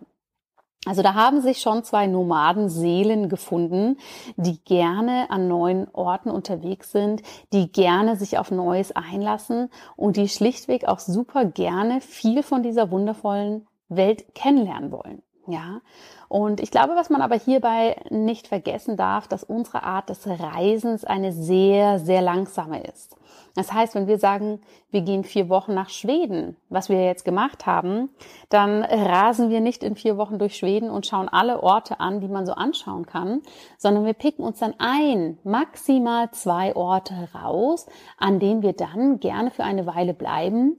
[0.85, 3.97] Also da haben sich schon zwei Nomadenseelen gefunden,
[4.35, 7.21] die gerne an neuen Orten unterwegs sind,
[7.53, 12.89] die gerne sich auf Neues einlassen und die schlichtweg auch super gerne viel von dieser
[12.89, 15.21] wundervollen Welt kennenlernen wollen.
[15.45, 15.81] Ja,
[16.31, 21.03] und ich glaube, was man aber hierbei nicht vergessen darf, dass unsere Art des Reisens
[21.03, 23.17] eine sehr, sehr langsame ist.
[23.53, 27.65] Das heißt, wenn wir sagen, wir gehen vier Wochen nach Schweden, was wir jetzt gemacht
[27.65, 28.11] haben,
[28.47, 32.29] dann rasen wir nicht in vier Wochen durch Schweden und schauen alle Orte an, die
[32.29, 33.41] man so anschauen kann,
[33.77, 39.51] sondern wir picken uns dann ein, maximal zwei Orte raus, an denen wir dann gerne
[39.51, 40.77] für eine Weile bleiben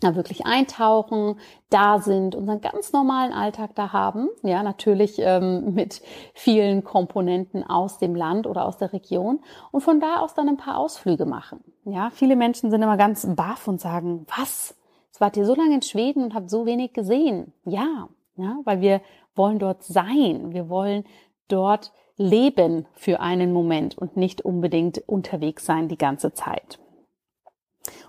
[0.00, 4.28] da wirklich eintauchen, da sind, unseren ganz normalen Alltag da haben.
[4.42, 6.02] Ja, natürlich ähm, mit
[6.34, 10.56] vielen Komponenten aus dem Land oder aus der Region und von da aus dann ein
[10.56, 11.62] paar Ausflüge machen.
[11.84, 14.74] Ja, viele Menschen sind immer ganz baff und sagen, was?
[15.08, 17.52] Jetzt wart ihr so lange in Schweden und habt so wenig gesehen.
[17.64, 19.00] Ja, ja, weil wir
[19.34, 20.52] wollen dort sein.
[20.52, 21.04] Wir wollen
[21.48, 26.78] dort leben für einen Moment und nicht unbedingt unterwegs sein die ganze Zeit.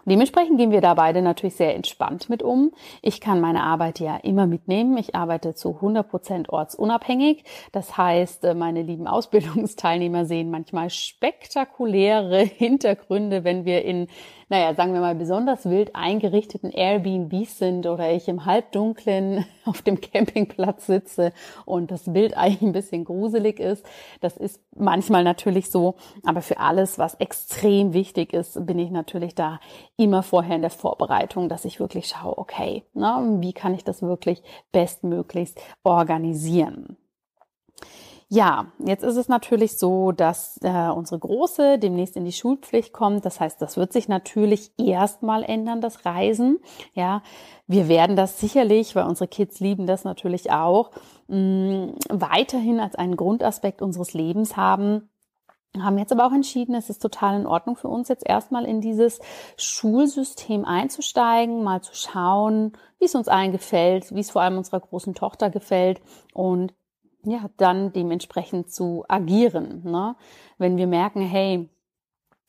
[0.05, 2.71] Dementsprechend gehen wir da beide natürlich sehr entspannt mit um.
[3.01, 4.97] Ich kann meine Arbeit ja immer mitnehmen.
[4.97, 7.43] Ich arbeite zu 100 Prozent ortsunabhängig.
[7.71, 14.07] Das heißt, äh, meine lieben Ausbildungsteilnehmer sehen manchmal spektakuläre Hintergründe, wenn wir in
[14.51, 20.01] naja, sagen wir mal, besonders wild eingerichteten Airbnbs sind oder ich im Halbdunklen auf dem
[20.01, 21.31] Campingplatz sitze
[21.63, 23.85] und das Bild eigentlich ein bisschen gruselig ist.
[24.19, 29.35] Das ist manchmal natürlich so, aber für alles, was extrem wichtig ist, bin ich natürlich
[29.35, 29.61] da
[30.01, 34.01] immer vorher in der Vorbereitung, dass ich wirklich schaue, okay, na, wie kann ich das
[34.01, 36.97] wirklich bestmöglichst organisieren?
[38.33, 43.25] Ja, jetzt ist es natürlich so, dass äh, unsere Große demnächst in die Schulpflicht kommt.
[43.25, 46.59] Das heißt, das wird sich natürlich erstmal ändern, das Reisen.
[46.93, 47.23] Ja,
[47.67, 50.91] wir werden das sicherlich, weil unsere Kids lieben das natürlich auch,
[51.27, 55.10] mh, mm, weiterhin als einen Grundaspekt unseres Lebens haben
[55.79, 58.81] haben jetzt aber auch entschieden, es ist total in Ordnung für uns, jetzt erstmal in
[58.81, 59.19] dieses
[59.57, 64.81] Schulsystem einzusteigen, mal zu schauen, wie es uns allen gefällt, wie es vor allem unserer
[64.81, 66.01] großen Tochter gefällt
[66.33, 66.73] und
[67.23, 69.83] ja, dann dementsprechend zu agieren.
[69.83, 70.15] Ne?
[70.57, 71.69] Wenn wir merken, hey,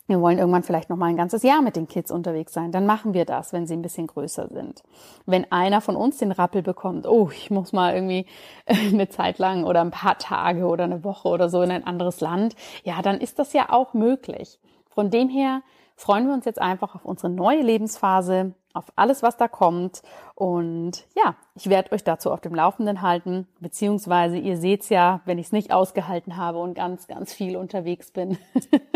[0.08, 2.86] wir wollen irgendwann vielleicht noch mal ein ganzes Jahr mit den Kids unterwegs sein, dann
[2.86, 4.82] machen wir das, wenn sie ein bisschen größer sind.
[5.26, 8.26] Wenn einer von uns den Rappel bekommt, oh, ich muss mal irgendwie
[8.66, 12.20] eine Zeit lang oder ein paar Tage oder eine Woche oder so in ein anderes
[12.20, 14.58] Land, ja, dann ist das ja auch möglich.
[14.90, 15.62] Von dem her
[15.96, 20.02] freuen wir uns jetzt einfach auf unsere neue Lebensphase, auf alles, was da kommt.
[20.34, 25.38] Und ja, ich werde euch dazu auf dem Laufenden halten, beziehungsweise ihr seht's ja, wenn
[25.38, 28.38] ich es nicht ausgehalten habe und ganz, ganz viel unterwegs bin,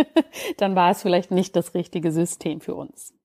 [0.59, 3.16] dann war es vielleicht nicht das richtige System für uns.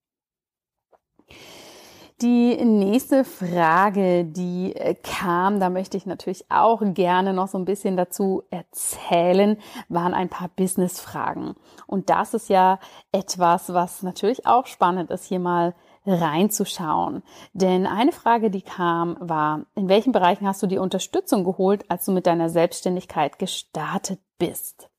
[2.21, 7.65] Die nächste Frage, die äh, kam, da möchte ich natürlich auch gerne noch so ein
[7.65, 9.57] bisschen dazu erzählen,
[9.89, 11.55] waren ein paar Business-Fragen.
[11.87, 12.77] Und das ist ja
[13.11, 15.73] etwas, was natürlich auch spannend ist, hier mal
[16.05, 17.23] reinzuschauen.
[17.53, 22.05] Denn eine Frage, die kam, war, in welchen Bereichen hast du die Unterstützung geholt, als
[22.05, 24.91] du mit deiner Selbstständigkeit gestartet bist?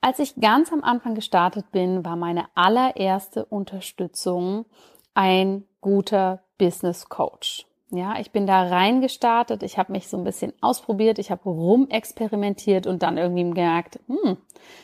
[0.00, 4.64] Als ich ganz am Anfang gestartet bin, war meine allererste Unterstützung
[5.18, 7.66] ein guter Business Coach.
[7.90, 12.86] Ja, ich bin da reingestartet, ich habe mich so ein bisschen ausprobiert, ich habe rumexperimentiert
[12.86, 14.36] und dann irgendwie gemerkt, hm,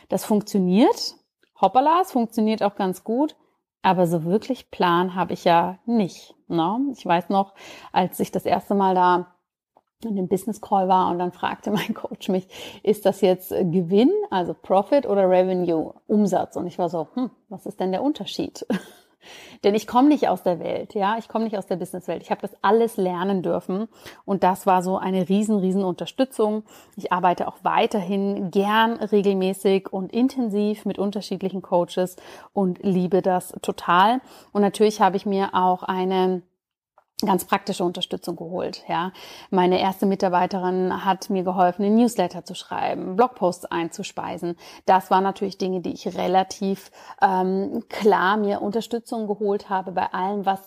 [0.09, 1.15] das funktioniert.
[1.61, 3.37] Hoppala, es funktioniert auch ganz gut,
[3.83, 6.35] aber so wirklich Plan habe ich ja nicht.
[6.49, 6.81] Ne?
[6.97, 7.55] Ich weiß noch,
[7.93, 9.37] als ich das erste Mal da
[10.03, 12.49] in dem Business Call war und dann fragte mein Coach mich,
[12.83, 16.57] ist das jetzt Gewinn, also Profit oder Revenue, Umsatz?
[16.57, 18.67] Und ich war so, hm, was ist denn der Unterschied?
[19.63, 22.23] Denn ich komme nicht aus der Welt, ja, ich komme nicht aus der Businesswelt.
[22.23, 23.89] Ich habe das alles lernen dürfen
[24.25, 26.65] und das war so eine riesen, riesen Unterstützung.
[26.97, 32.17] Ich arbeite auch weiterhin gern regelmäßig und intensiv mit unterschiedlichen Coaches
[32.53, 34.21] und liebe das total.
[34.53, 36.43] Und natürlich habe ich mir auch eine
[37.27, 38.85] ganz praktische Unterstützung geholt.
[38.89, 39.13] Ja,
[39.51, 44.57] meine erste Mitarbeiterin hat mir geholfen, einen Newsletter zu schreiben, Blogposts einzuspeisen.
[44.87, 46.91] Das waren natürlich Dinge, die ich relativ
[47.23, 50.61] ähm, klar mir Unterstützung geholt habe bei allem, was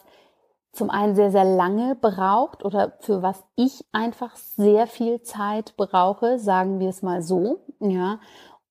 [0.71, 6.37] zum einen sehr, sehr lange braucht oder für was ich einfach sehr viel Zeit brauche,
[6.37, 8.19] sagen wir es mal so, ja,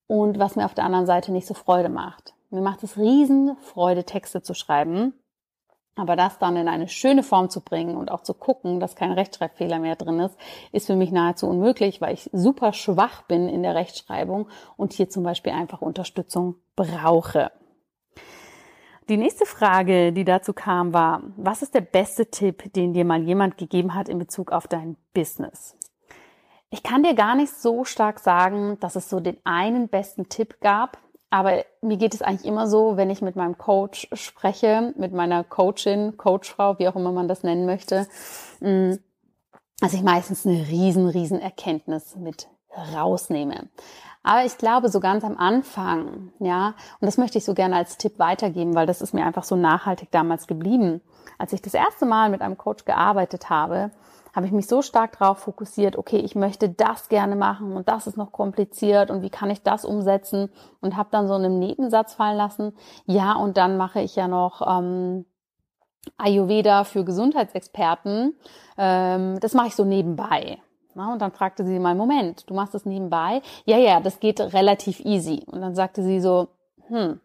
[0.07, 2.35] und was mir auf der anderen Seite nicht so Freude macht.
[2.51, 5.15] Mir macht es riesen Freude, Texte zu schreiben
[5.97, 9.13] aber das dann in eine schöne Form zu bringen und auch zu gucken, dass kein
[9.13, 10.37] Rechtschreibfehler mehr drin ist,
[10.71, 15.09] ist für mich nahezu unmöglich, weil ich super schwach bin in der Rechtschreibung und hier
[15.09, 17.51] zum Beispiel einfach Unterstützung brauche.
[19.09, 23.23] Die nächste Frage, die dazu kam, war, was ist der beste Tipp, den dir mal
[23.23, 25.77] jemand gegeben hat in Bezug auf dein Business?
[26.71, 30.61] Ich kann dir gar nicht so stark sagen, dass es so den einen besten Tipp
[30.61, 30.99] gab,
[31.31, 35.45] aber mir geht es eigentlich immer so, wenn ich mit meinem Coach spreche, mit meiner
[35.45, 38.07] Coachin, Coachfrau, wie auch immer man das nennen möchte,
[38.61, 38.95] mm,
[39.81, 42.49] dass ich meistens eine riesen, riesen Erkenntnis mit
[42.95, 43.69] rausnehme.
[44.23, 47.97] Aber ich glaube, so ganz am Anfang, ja, und das möchte ich so gerne als
[47.97, 51.01] Tipp weitergeben, weil das ist mir einfach so nachhaltig damals geblieben.
[51.39, 53.93] Als ich das erste Mal mit einem Coach gearbeitet habe,
[54.37, 58.07] habe ich mich so stark darauf fokussiert, okay, ich möchte das gerne machen und das
[58.07, 60.51] ist noch kompliziert und wie kann ich das umsetzen
[60.83, 62.75] und habe dann so einen Nebensatz fallen lassen,
[63.07, 65.25] ja, und dann mache ich ja noch ähm,
[66.19, 68.37] Ayurveda für Gesundheitsexperten.
[68.77, 70.59] Ähm, das mache ich so nebenbei.
[70.95, 73.41] Na, und dann fragte sie mal, Moment, du machst das nebenbei?
[73.65, 75.45] Ja, ja, das geht relativ easy.
[75.47, 76.49] Und dann sagte sie so,
[76.89, 77.21] hm,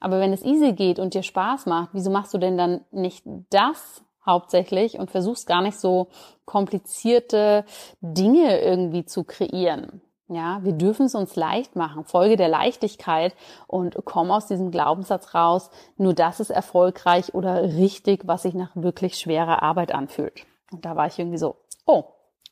[0.00, 3.22] aber wenn es easy geht und dir Spaß macht, wieso machst du denn dann nicht
[3.50, 6.08] das hauptsächlich und versuchst gar nicht so
[6.44, 7.64] komplizierte
[8.00, 10.02] Dinge irgendwie zu kreieren.
[10.28, 12.04] Ja, wir dürfen es uns leicht machen.
[12.04, 13.34] Folge der Leichtigkeit
[13.66, 15.70] und komm aus diesem Glaubenssatz raus.
[15.98, 20.46] Nur das ist erfolgreich oder richtig, was sich nach wirklich schwerer Arbeit anfühlt.
[20.72, 22.04] Und da war ich irgendwie so, oh,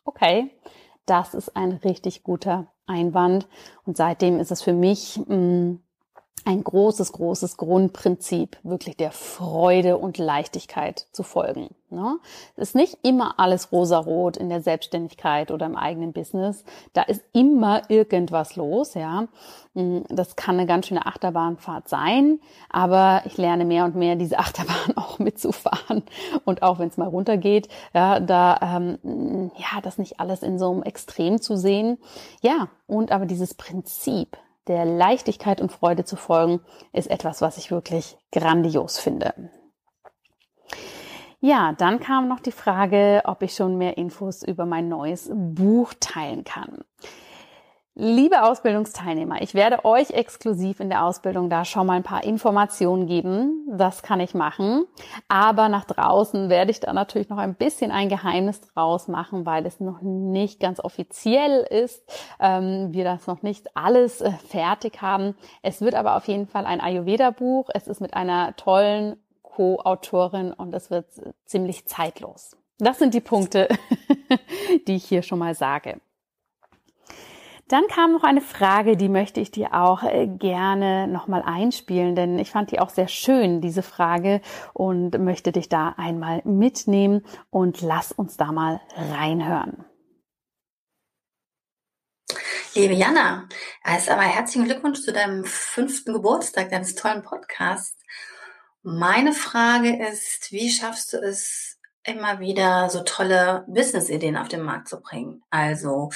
[0.05, 0.51] okay,
[1.07, 3.49] das ist ein richtig guter Einwand.
[3.87, 5.83] Und seitdem ist es für mich mh, mm,
[6.45, 11.69] ein großes, großes Grundprinzip, wirklich der Freude und Leichtigkeit zu folgen.
[11.91, 12.19] Ne?
[12.57, 16.65] Es ist nicht immer alles rosarot in der Selbstständigkeit oder im eigenen Business.
[16.95, 19.29] Da ist immer irgendwas los, ja.
[19.75, 24.39] Hm, das kann eine ganz schöne Achterbahnfahrt sein, aber ich lerne mehr und mehr, diese
[24.41, 26.03] Achterbahn auch mitzufahren.
[26.45, 30.71] Und auch wenn es mal runtergeht, ja, da, ähm, ja, das nicht alles in so
[30.71, 31.99] einem Extrem zu sehen.
[32.41, 36.61] Ja, und aber dieses Prinzip, der Leichtigkeit und Freude zu folgen,
[36.93, 39.35] ist etwas, was ich wirklich grandios finde.
[41.41, 45.93] Ja, dann kam noch die Frage, ob ich schon mehr Infos über mein neues Buch
[45.99, 46.85] teilen kann.
[47.95, 53.07] Liebe Ausbildungsteilnehmer, ich werde euch exklusiv in der Ausbildung da schon mal ein paar Informationen
[53.07, 53.67] geben.
[53.71, 54.87] Das kann ich machen.
[55.29, 59.67] Aber nach draußen werde ich da natürlich noch ein bisschen ein Geheimnis draus machen, weil
[59.67, 62.03] es noch nicht ganz offiziell ist.
[62.41, 65.35] Ähm, wir das noch nicht alles äh, fertig haben.
[65.61, 67.69] Es wird aber auf jeden Fall ein Ayurveda-Buch.
[67.75, 71.09] Es ist mit einer tollen Co-Autorin und es wird
[71.45, 72.57] ziemlich zeitlos.
[72.79, 73.69] Das sind die Punkte,
[74.87, 76.01] die ich hier schon mal sage.
[77.73, 82.39] Dann kam noch eine Frage, die möchte ich dir auch äh, gerne nochmal einspielen, denn
[82.39, 84.43] ich fand die auch sehr schön, diese Frage,
[84.75, 89.87] und möchte dich da einmal mitnehmen und lass uns da mal reinhören.
[92.75, 93.49] Liebe Jana,
[93.83, 97.99] erst einmal herzlichen Glückwunsch zu deinem fünften Geburtstag deines tollen Podcasts.
[98.83, 104.89] Meine Frage ist, wie schaffst du es, immer wieder so tolle Business-Ideen auf den Markt
[104.89, 105.43] zu bringen?
[105.51, 106.11] Also,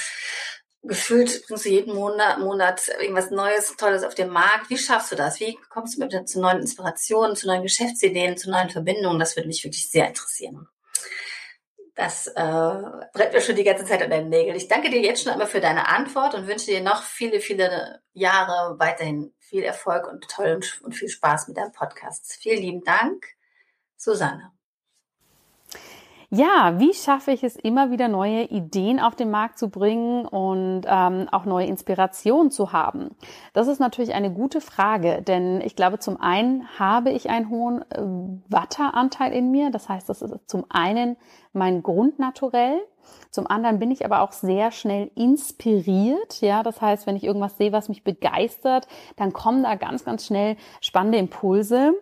[0.83, 4.69] gefühlt bringst du jeden Monat, Monat irgendwas Neues, Tolles auf den Markt.
[4.69, 5.39] Wie schaffst du das?
[5.39, 9.19] Wie kommst du mit zu neuen Inspirationen, zu neuen Geschäftsideen, zu neuen Verbindungen?
[9.19, 10.67] Das würde mich wirklich sehr interessieren.
[11.95, 14.55] Das äh, brennt mir schon die ganze Zeit an den Nägeln.
[14.55, 18.01] Ich danke dir jetzt schon einmal für deine Antwort und wünsche dir noch viele, viele
[18.13, 22.37] Jahre weiterhin viel Erfolg und toll und viel Spaß mit deinem Podcast.
[22.39, 23.25] Vielen lieben Dank,
[23.95, 24.56] Susanne.
[26.29, 30.81] Ja, wie schaffe ich es immer wieder neue Ideen auf den Markt zu bringen und
[30.85, 33.11] ähm, auch neue Inspirationen zu haben?
[33.53, 37.81] Das ist natürlich eine gute Frage, denn ich glaube, zum einen habe ich einen hohen
[37.91, 38.01] äh,
[38.49, 39.71] Watteranteil in mir.
[39.71, 41.15] Das heißt, das ist zum einen
[41.53, 42.81] mein Grundnaturell.
[43.31, 46.41] Zum anderen bin ich aber auch sehr schnell inspiriert.
[46.41, 50.25] Ja, das heißt, wenn ich irgendwas sehe, was mich begeistert, dann kommen da ganz, ganz
[50.25, 51.93] schnell spannende Impulse.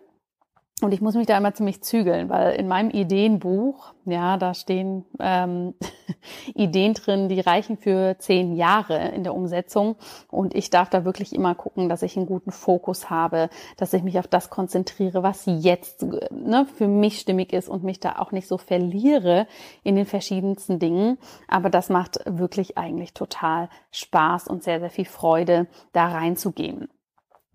[0.82, 5.06] Und ich muss mich da immer ziemlich zügeln, weil in meinem Ideenbuch, ja, da stehen
[5.20, 5.72] ähm,
[6.54, 9.96] Ideen drin, die reichen für zehn Jahre in der Umsetzung.
[10.28, 13.48] Und ich darf da wirklich immer gucken, dass ich einen guten Fokus habe,
[13.78, 17.98] dass ich mich auf das konzentriere, was jetzt ne, für mich stimmig ist und mich
[17.98, 19.46] da auch nicht so verliere
[19.82, 21.16] in den verschiedensten Dingen.
[21.48, 26.88] Aber das macht wirklich eigentlich total Spaß und sehr, sehr viel Freude, da reinzugehen.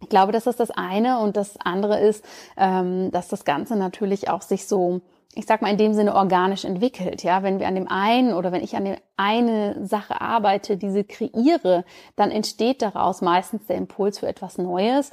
[0.02, 1.20] Ich glaube, das ist das eine.
[1.20, 2.26] Und das andere ist,
[2.58, 5.02] ähm, dass das Ganze natürlich auch sich so,
[5.36, 7.24] ich sag mal, in dem Sinne organisch entwickelt.
[7.24, 11.04] Ja, wenn wir an dem einen oder wenn ich an dem eine Sache arbeite, diese
[11.04, 11.86] kreiere,
[12.16, 15.12] dann entsteht daraus meistens der Impuls für etwas Neues.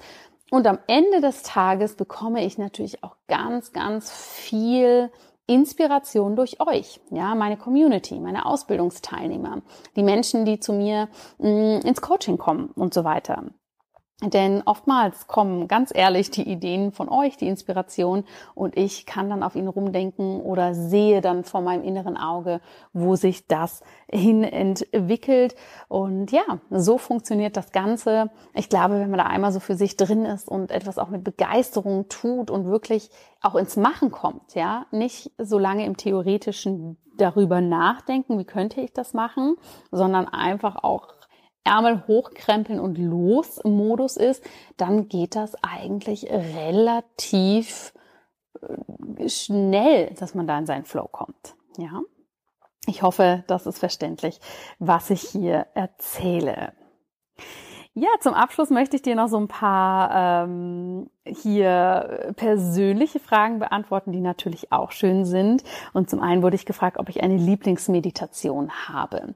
[0.51, 5.11] Und am Ende des Tages bekomme ich natürlich auch ganz, ganz viel
[5.47, 9.63] Inspiration durch euch, ja, meine Community, meine Ausbildungsteilnehmer,
[9.97, 11.09] die Menschen, die zu mir
[11.39, 13.45] mh, mm, ins Coaching kommen und so weiter.
[14.21, 18.25] Denn oftmals kommen ganz ehrlich die Ideen von euch, die Inspiration,
[18.57, 22.61] und ich kann dann auf ihn rumdenken oder sehe dann vor meinem inneren Auge,
[22.93, 25.55] wo sich das hin entwickelt.
[25.87, 28.31] Und ja, so funktioniert das Ganze.
[28.55, 31.23] Ich glaube, wenn man da einmal so für sich drin ist und etwas auch mit
[31.23, 33.11] Begeisterung tut und wirklich
[33.41, 38.93] auch ins Machen kommt, ja, nicht so lange im theoretischen darüber nachdenken, wie könnte ich
[38.93, 39.57] das machen,
[39.93, 41.18] sondern einfach auch
[41.69, 44.45] Ärmel hochkrempeln und los Modus ist,
[44.77, 47.93] dann geht das eigentlich relativ
[48.61, 51.55] äh, schnell, dass man da in seinen Flow kommt.
[51.77, 52.03] Ja.
[52.87, 54.41] Ich hoffe, das ist verständlich,
[54.79, 56.73] was ich hier erzähle.
[58.01, 64.13] Ja, zum Abschluss möchte ich dir noch so ein paar ähm, hier persönliche Fragen beantworten,
[64.13, 65.65] die natürlich auch schön sind.
[65.95, 69.35] Und zum einen wurde ich gefragt, ob ich eine Lieblingsmeditation habe.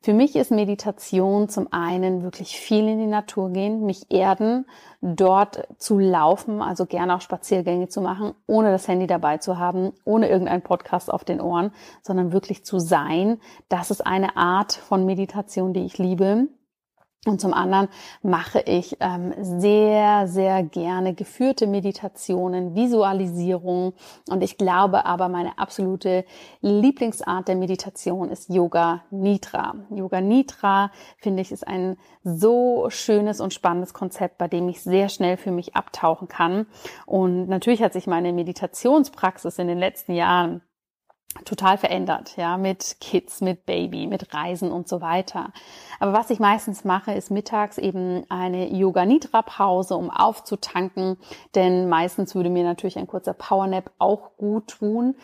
[0.00, 4.66] Für mich ist Meditation zum einen wirklich viel in die Natur gehen, mich erden,
[5.02, 9.92] dort zu laufen, also gerne auch Spaziergänge zu machen, ohne das Handy dabei zu haben,
[10.04, 11.70] ohne irgendeinen Podcast auf den Ohren,
[12.02, 13.38] sondern wirklich zu sein.
[13.68, 16.48] Das ist eine Art von Meditation, die ich liebe.
[17.26, 17.88] Und zum anderen
[18.22, 23.92] mache ich ähm, sehr, sehr gerne geführte Meditationen, Visualisierung.
[24.30, 26.24] Und ich glaube aber, meine absolute
[26.62, 29.74] Lieblingsart der Meditation ist Yoga Nidra.
[29.90, 35.10] Yoga Nidra, finde ich, ist ein so schönes und spannendes Konzept, bei dem ich sehr
[35.10, 36.68] schnell für mich abtauchen kann.
[37.04, 40.62] Und natürlich hat sich meine Meditationspraxis in den letzten Jahren
[41.44, 45.52] total verändert, ja, mit Kids, mit Baby, mit Reisen und so weiter.
[45.98, 51.16] Aber was ich meistens mache, ist mittags eben eine Yoga Nidra Pause, um aufzutanken,
[51.54, 55.14] denn meistens würde mir natürlich ein kurzer Powernap auch gut tun.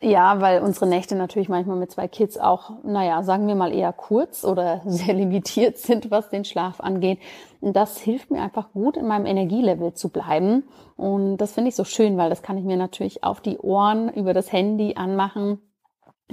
[0.00, 3.92] Ja, weil unsere Nächte natürlich manchmal mit zwei Kids auch, naja, sagen wir mal eher
[3.92, 7.18] kurz oder sehr limitiert sind, was den Schlaf angeht.
[7.60, 10.64] Das hilft mir einfach gut, in meinem Energielevel zu bleiben.
[10.96, 14.08] Und das finde ich so schön, weil das kann ich mir natürlich auf die Ohren
[14.10, 15.60] über das Handy anmachen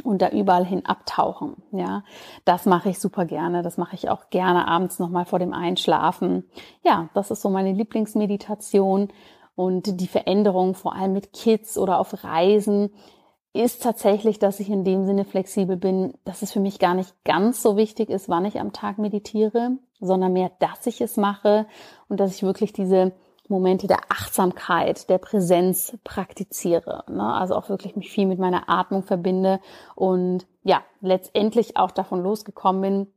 [0.03, 1.55] und da überall hin abtauchen.
[1.71, 2.03] Ja,
[2.43, 3.63] das mache ich super gerne.
[3.63, 6.49] Das mache ich auch gerne abends nochmal vor dem Einschlafen.
[6.83, 9.09] Ja, das ist so meine Lieblingsmeditation.
[9.55, 12.91] Und die Veränderung, vor allem mit Kids oder auf Reisen,
[13.53, 17.15] ist tatsächlich, dass ich in dem Sinne flexibel bin, dass es für mich gar nicht
[17.23, 21.65] ganz so wichtig ist, wann ich am Tag meditiere, sondern mehr, dass ich es mache
[22.07, 23.13] und dass ich wirklich diese
[23.47, 27.03] Momente der Achtsamkeit, der Präsenz praktiziere.
[27.09, 27.23] Ne?
[27.23, 29.59] Also auch wirklich mich viel mit meiner Atmung verbinde
[29.95, 33.13] und ja, letztendlich auch davon losgekommen bin,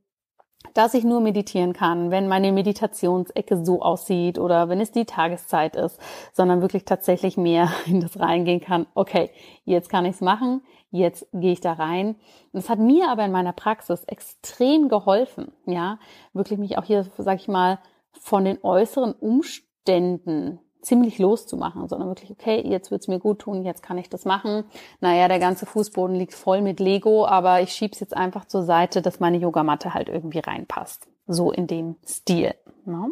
[0.74, 5.76] dass ich nur meditieren kann, wenn meine Meditationsecke so aussieht oder wenn es die Tageszeit
[5.76, 5.98] ist,
[6.32, 8.86] sondern wirklich tatsächlich mehr in das reingehen kann.
[8.94, 9.30] Okay,
[9.64, 12.16] jetzt kann ich es machen, jetzt gehe ich da rein.
[12.52, 15.98] Und es hat mir aber in meiner Praxis extrem geholfen, ja,
[16.32, 17.78] wirklich mich auch hier, sag ich mal,
[18.12, 23.82] von den äußeren Umständen ziemlich loszumachen, sondern wirklich, okay, jetzt wird's mir gut tun, jetzt
[23.82, 24.64] kann ich das machen.
[25.00, 29.02] Naja, der ganze Fußboden liegt voll mit Lego, aber ich schieb's jetzt einfach zur Seite,
[29.02, 31.08] dass meine Yogamatte halt irgendwie reinpasst.
[31.26, 32.54] So in dem Stil.
[32.84, 33.10] Ne?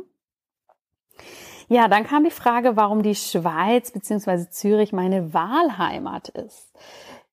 [1.69, 4.49] Ja, dann kam die Frage, warum die Schweiz bzw.
[4.51, 6.73] Zürich meine Wahlheimat ist.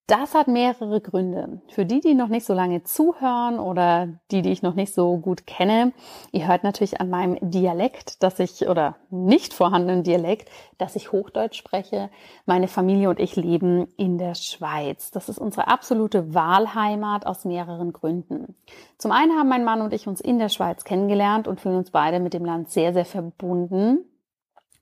[0.06, 1.62] Das hat mehrere Gründe.
[1.68, 5.16] Für die, die noch nicht so lange zuhören oder die, die ich noch nicht so
[5.16, 5.94] gut kenne,
[6.30, 11.56] ihr hört natürlich an meinem Dialekt, dass ich, oder nicht vorhandenen Dialekt, dass ich Hochdeutsch
[11.56, 12.10] spreche.
[12.44, 15.10] Meine Familie und ich leben in der Schweiz.
[15.10, 18.56] Das ist unsere absolute Wahlheimat aus mehreren Gründen.
[18.98, 21.90] Zum einen haben mein Mann und ich uns in der Schweiz kennengelernt und fühlen uns
[21.90, 24.04] beide mit dem Land sehr, sehr verbunden.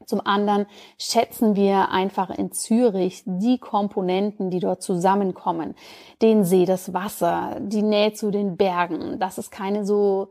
[0.06, 0.66] Zum anderen
[0.98, 5.74] schätzen wir einfach in Zürich die Komponenten, die dort zusammenkommen.
[6.20, 10.28] Den See, das Wasser, die Nähe zu den Bergen, dass es keine so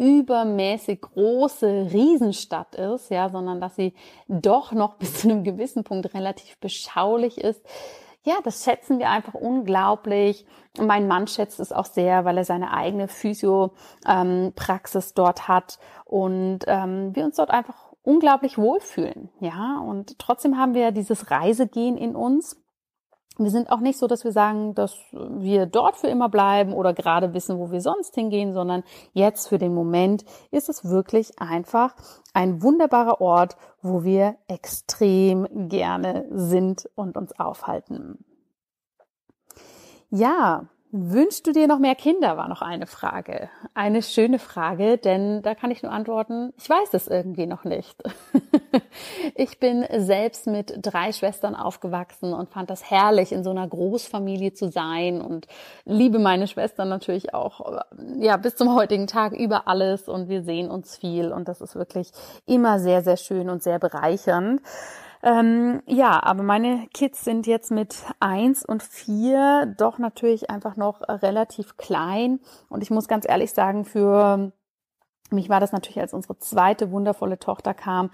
[0.00, 3.92] übermäßig große Riesenstadt ist, ja, sondern dass sie
[4.28, 7.62] doch noch bis zu einem gewissen Punkt relativ beschaulich ist.
[8.22, 10.46] Ja, das schätzen wir einfach unglaublich.
[10.78, 16.60] Mein Mann schätzt es auch sehr, weil er seine eigene Physio-Praxis ähm, dort hat und
[16.66, 19.78] ähm, wir uns dort einfach unglaublich wohlfühlen, ja.
[19.80, 22.60] Und trotzdem haben wir dieses Reisegehen in uns.
[23.38, 26.92] Wir sind auch nicht so, dass wir sagen, dass wir dort für immer bleiben oder
[26.92, 28.82] gerade wissen, wo wir sonst hingehen, sondern
[29.12, 31.94] jetzt für den Moment ist es wirklich einfach
[32.34, 38.24] ein wunderbarer Ort, wo wir extrem gerne sind und uns aufhalten.
[40.10, 43.48] Ja, Wünschst du dir noch mehr Kinder, war noch eine Frage.
[43.74, 47.96] Eine schöne Frage, denn da kann ich nur antworten, ich weiß es irgendwie noch nicht.
[49.36, 54.52] ich bin selbst mit drei Schwestern aufgewachsen und fand das herrlich, in so einer Großfamilie
[54.52, 55.46] zu sein und
[55.84, 57.82] liebe meine Schwestern natürlich auch,
[58.18, 61.76] ja, bis zum heutigen Tag über alles und wir sehen uns viel und das ist
[61.76, 62.10] wirklich
[62.46, 64.60] immer sehr, sehr schön und sehr bereichernd.
[65.22, 71.02] Ähm, ja, aber meine Kids sind jetzt mit eins und vier doch natürlich einfach noch
[71.02, 72.40] relativ klein.
[72.68, 74.52] Und ich muss ganz ehrlich sagen, für
[75.30, 78.10] mich war das natürlich, als unsere zweite wundervolle Tochter kam,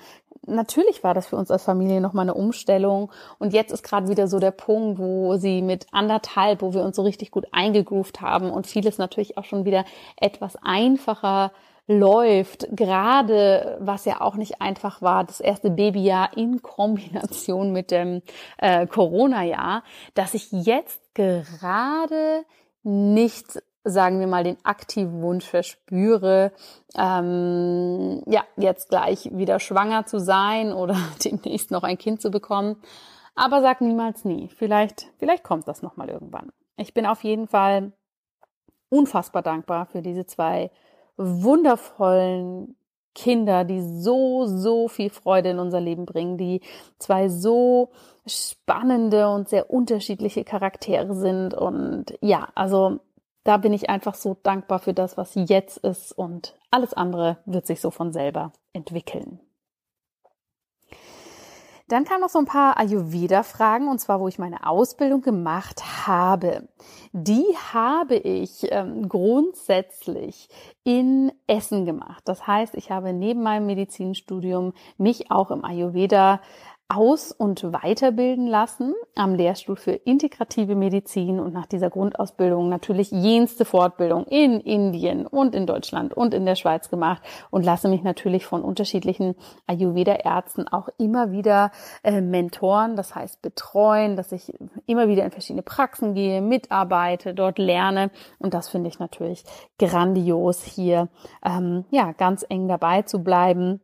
[0.47, 3.11] natürlich war das für uns als Familie nochmal eine Umstellung.
[3.39, 6.97] Und jetzt ist gerade wieder so der Punkt, wo sie mit anderthalb, wo wir uns
[6.97, 9.85] so richtig gut eingegroovt haben und vieles natürlich auch schon wieder
[10.17, 11.53] etwas einfacher
[11.87, 18.23] läuft, gerade was ja auch nicht einfach war, das erste Babyjahr in Kombination mit dem
[18.59, 19.85] äh, Corona-Jahr,
[20.15, 22.45] dass ich jetzt gerade
[22.83, 26.53] nicht sagen wir mal, den aktiven Wunsch verspüre,
[26.99, 32.83] ähm, ja, jetzt gleich wieder schwanger zu sein oder demnächst noch ein Kind zu bekommen.
[33.37, 34.49] Aber sag niemals nie.
[34.49, 36.51] Vielleicht, vielleicht kommt das nochmal irgendwann.
[36.77, 37.93] Ich bin auf jeden Fall
[38.89, 40.71] unfassbar dankbar für diese zwei
[41.17, 42.77] wundervollen
[43.15, 46.61] Kinder, die so, so viel Freude in unser Leben bringen, die
[46.99, 47.91] zwei so
[48.27, 51.55] spannende und sehr unterschiedliche Charaktere sind.
[51.55, 53.01] Und ja, also
[53.45, 57.67] da bin ich einfach so dankbar für das, was jetzt ist und alles andere wird
[57.67, 59.41] sich so von selber entwickeln.
[61.89, 66.69] Dann kamen noch so ein paar Ayurveda-Fragen, und zwar, wo ich meine Ausbildung gemacht habe.
[67.13, 70.49] Die habe ich ähm, grundsätzlich
[70.83, 72.23] in Essen gemacht.
[72.25, 76.41] Das heißt, ich habe neben meinem Medizinstudium mich auch im Ayurveda
[76.89, 83.65] aus- und weiterbilden lassen am Lehrstuhl für integrative Medizin und nach dieser Grundausbildung natürlich jenste
[83.65, 88.47] Fortbildung in Indien und in Deutschland und in der Schweiz gemacht und lasse mich natürlich
[88.47, 89.35] von unterschiedlichen
[89.67, 91.73] Ayurveda-Ärzten auch immer wieder
[92.05, 94.53] äh, mentoren, das heißt betreuen, dass ich
[94.87, 99.43] immer wieder in verschiedene Praxen gehe, mitarbeite, dort lerne und das finde ich natürlich
[99.81, 101.09] grandios hier
[101.45, 103.81] ähm, ja ganz eng dabei zu bleiben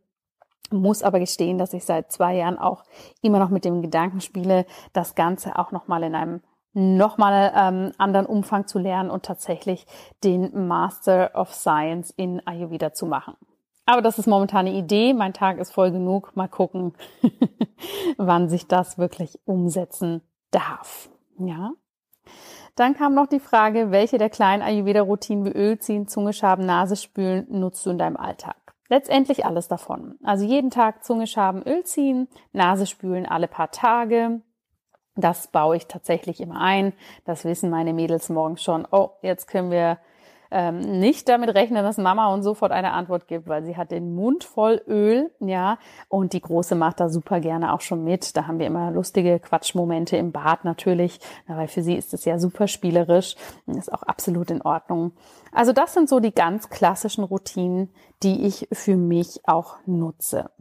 [0.71, 2.83] muss aber gestehen, dass ich seit zwei Jahren auch
[3.21, 6.41] immer noch mit dem Gedanken spiele, das Ganze auch nochmal in einem
[6.73, 9.85] nochmal ähm, anderen Umfang zu lernen und tatsächlich
[10.23, 13.35] den Master of Science in Ayurveda zu machen.
[13.85, 15.13] Aber das ist momentan eine Idee.
[15.13, 16.35] Mein Tag ist voll genug.
[16.35, 16.93] Mal gucken,
[18.17, 21.09] wann sich das wirklich umsetzen darf.
[21.37, 21.71] Ja.
[22.75, 26.95] Dann kam noch die Frage, welche der kleinen Ayurveda-Routinen wie Öl ziehen, Zunge schaben, Nase
[26.95, 28.62] spülen nutzt du in deinem Alltag?
[28.93, 30.19] Letztendlich alles davon.
[30.23, 34.41] Also jeden Tag Zunge schaben, Öl ziehen, Nase spülen alle paar Tage.
[35.15, 36.93] Das baue ich tatsächlich immer ein.
[37.25, 38.87] Das wissen meine Mädels morgens schon.
[38.91, 39.97] Oh, jetzt können wir
[40.53, 44.13] ähm, nicht damit rechnen, dass Mama uns sofort eine Antwort gibt, weil sie hat den
[44.13, 45.79] Mund voll Öl, ja,
[46.09, 48.37] und die Große macht da super gerne auch schon mit.
[48.37, 52.37] Da haben wir immer lustige Quatschmomente im Bad natürlich, weil für sie ist es ja
[52.37, 53.35] super spielerisch,
[53.65, 55.13] ist auch absolut in Ordnung.
[55.51, 57.89] Also das sind so die ganz klassischen Routinen,
[58.21, 60.51] die ich für mich auch nutze.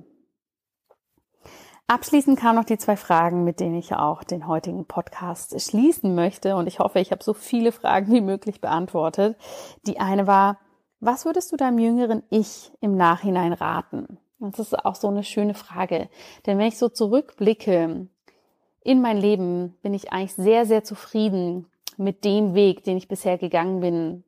[1.93, 6.57] Abschließend kamen noch die zwei Fragen, mit denen ich auch den heutigen Podcast schließen möchte.
[6.57, 9.37] Und ich hoffe, ich habe so viele Fragen wie möglich beantwortet.
[9.87, 10.59] Die eine war,
[11.01, 14.17] was würdest du deinem jüngeren Ich im Nachhinein raten?
[14.39, 16.09] das ist auch so eine schöne Frage.
[16.47, 18.09] Denn wenn ich so zurückblicke
[18.81, 21.67] in mein Leben, bin ich eigentlich sehr, sehr zufrieden
[21.99, 24.25] mit dem Weg, den ich bisher gegangen bin,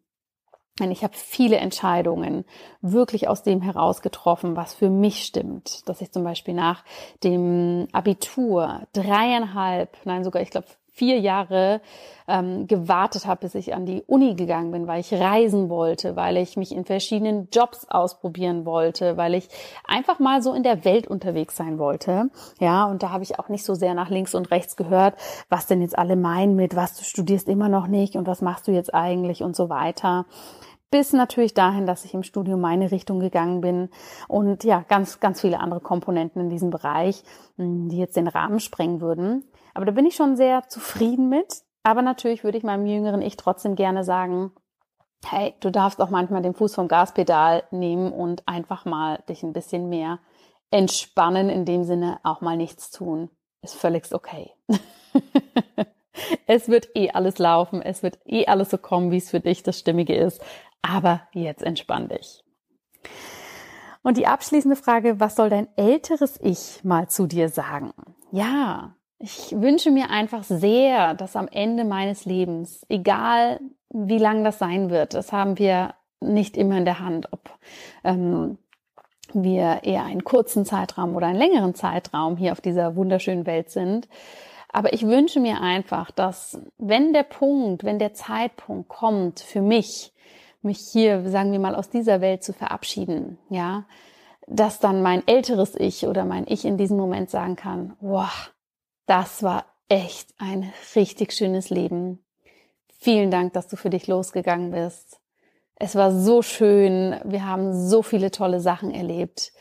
[0.80, 2.44] ich habe viele Entscheidungen
[2.80, 5.88] wirklich aus dem heraus getroffen, was für mich stimmt.
[5.88, 6.84] Dass ich zum Beispiel nach
[7.22, 11.80] dem Abitur dreieinhalb, nein sogar ich glaube vier Jahre
[12.28, 16.36] ähm, gewartet habe, bis ich an die Uni gegangen bin, weil ich reisen wollte, weil
[16.36, 19.49] ich mich in verschiedenen Jobs ausprobieren wollte, weil ich
[19.86, 22.30] einfach mal so in der Welt unterwegs sein wollte.
[22.61, 25.16] Ja, und da habe ich auch nicht so sehr nach links und rechts gehört,
[25.49, 28.68] was denn jetzt alle meinen mit, was du studierst immer noch nicht und was machst
[28.68, 30.26] du jetzt eigentlich und so weiter
[30.95, 33.88] bis natürlich dahin, dass ich im Studium meine Richtung gegangen bin
[34.28, 37.24] und ja, ganz, ganz viele andere Komponenten in diesem Bereich,
[37.57, 39.42] hm, die jetzt den Rahmen sprengen würden.
[39.74, 41.62] Aber da bin ich schon sehr zufrieden mit.
[41.82, 44.52] Aber natürlich würde ich meinem jüngeren Ich trotzdem gerne sagen,
[45.26, 49.52] hey, du darfst auch manchmal den Fuß vom Gaspedal nehmen und einfach mal dich ein
[49.52, 50.18] bisschen mehr
[50.70, 53.30] entspannen, in dem Sinne auch mal nichts tun.
[53.62, 54.52] Ist völlig okay.
[56.46, 59.62] es wird eh alles laufen, es wird eh alles so kommen, wie es für dich
[59.62, 60.42] das Stimmige ist.
[60.82, 62.44] Aber jetzt entspann dich.
[64.02, 67.94] Und die abschließende Frage, was soll dein älteres Ich mal zu dir sagen?
[68.32, 68.94] Ja,
[69.24, 73.58] ich wünsche mir einfach sehr, dass am Ende meines Lebens, egal
[73.88, 77.48] wie lang das sein wird, das haben wir nicht immer in der Hand, ob
[78.04, 78.58] ähm,
[79.32, 84.08] wir eher einen kurzen Zeitraum oder einen längeren Zeitraum hier auf dieser wunderschönen Welt sind.
[84.70, 90.12] Aber ich wünsche mir einfach, dass wenn der Punkt, wenn der Zeitpunkt kommt für mich,
[90.60, 93.84] mich hier, sagen wir mal, aus dieser Welt zu verabschieden, ja,
[94.46, 98.53] dass dann mein älteres Ich oder mein Ich in diesem Moment sagen kann, wow,
[99.07, 102.24] das war echt ein richtig schönes Leben.
[102.98, 105.20] Vielen Dank, dass du für dich losgegangen bist.
[105.76, 107.20] Es war so schön.
[107.24, 109.52] Wir haben so viele tolle Sachen erlebt.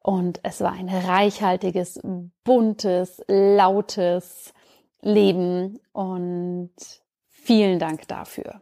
[0.00, 2.00] Und es war ein reichhaltiges,
[2.44, 4.52] buntes, lautes
[5.00, 5.78] Leben.
[5.92, 6.72] Und
[7.28, 8.60] vielen Dank dafür.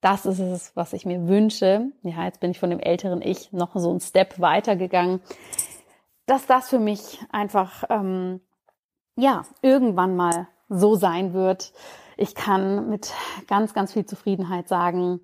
[0.00, 1.90] Das ist es, was ich mir wünsche.
[2.02, 5.20] Ja, jetzt bin ich von dem älteren Ich noch so einen Step weitergegangen,
[6.26, 8.40] dass das für mich einfach ähm,
[9.18, 11.72] ja, irgendwann mal so sein wird.
[12.16, 13.12] Ich kann mit
[13.48, 15.20] ganz, ganz viel Zufriedenheit sagen,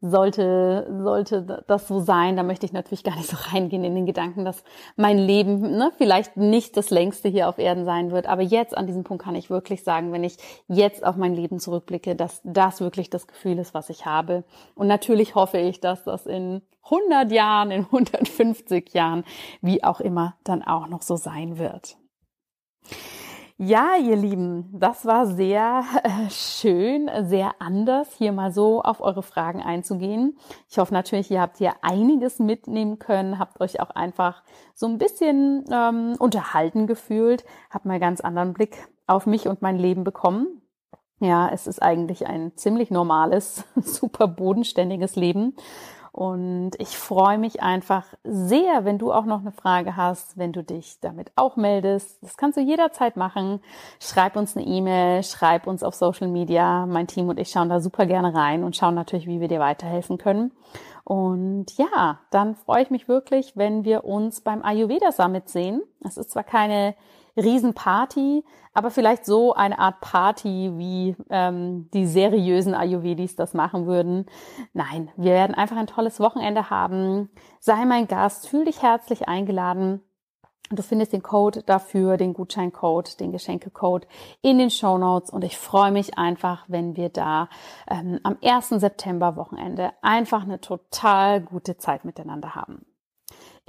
[0.00, 4.06] sollte, sollte das so sein, da möchte ich natürlich gar nicht so reingehen in den
[4.06, 4.62] Gedanken, dass
[4.96, 8.26] mein Leben ne, vielleicht nicht das längste hier auf Erden sein wird.
[8.26, 10.36] Aber jetzt an diesem Punkt kann ich wirklich sagen, wenn ich
[10.68, 14.44] jetzt auf mein Leben zurückblicke, dass das wirklich das Gefühl ist, was ich habe.
[14.74, 19.24] Und natürlich hoffe ich, dass das in 100 Jahren, in 150 Jahren,
[19.62, 21.96] wie auch immer, dann auch noch so sein wird.
[23.60, 29.24] Ja, ihr Lieben, das war sehr äh, schön, sehr anders, hier mal so auf eure
[29.24, 30.38] Fragen einzugehen.
[30.70, 34.44] Ich hoffe natürlich, ihr habt hier einiges mitnehmen können, habt euch auch einfach
[34.74, 39.76] so ein bisschen ähm, unterhalten gefühlt, habt mal ganz anderen Blick auf mich und mein
[39.76, 40.62] Leben bekommen.
[41.18, 45.56] Ja, es ist eigentlich ein ziemlich normales, super bodenständiges Leben.
[46.18, 50.64] Und ich freue mich einfach sehr, wenn du auch noch eine Frage hast, wenn du
[50.64, 52.20] dich damit auch meldest.
[52.24, 53.60] Das kannst du jederzeit machen.
[54.00, 56.86] Schreib uns eine E-Mail, schreib uns auf Social Media.
[56.86, 59.60] Mein Team und ich schauen da super gerne rein und schauen natürlich, wie wir dir
[59.60, 60.50] weiterhelfen können.
[61.04, 65.82] Und ja, dann freue ich mich wirklich, wenn wir uns beim Ayurveda Summit sehen.
[66.04, 66.96] Es ist zwar keine
[67.38, 74.26] Riesenparty, aber vielleicht so eine Art Party, wie ähm, die seriösen Ayurvedis das machen würden.
[74.72, 77.30] Nein, wir werden einfach ein tolles Wochenende haben.
[77.60, 80.02] Sei mein Gast, fühl dich herzlich eingeladen.
[80.70, 84.06] Du findest den Code dafür, den Gutscheincode, den Geschenkecode
[84.42, 87.48] in den Show Notes und ich freue mich einfach, wenn wir da
[87.88, 88.68] ähm, am 1.
[88.68, 92.84] September Wochenende einfach eine total gute Zeit miteinander haben.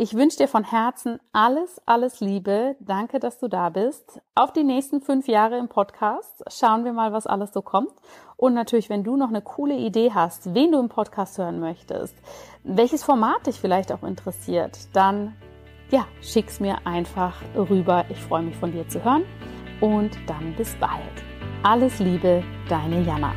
[0.01, 2.77] Ich wünsche dir von Herzen alles, alles Liebe.
[2.79, 4.21] Danke, dass du da bist.
[4.33, 6.41] Auf die nächsten fünf Jahre im Podcast.
[6.47, 7.91] Schauen wir mal, was alles so kommt.
[8.37, 12.15] Und natürlich, wenn du noch eine coole Idee hast, wen du im Podcast hören möchtest,
[12.63, 15.35] welches Format dich vielleicht auch interessiert, dann
[15.91, 18.05] ja, schick's mir einfach rüber.
[18.07, 19.25] Ich freue mich von dir zu hören.
[19.81, 21.01] Und dann bis bald.
[21.63, 23.33] Alles Liebe, deine Jana.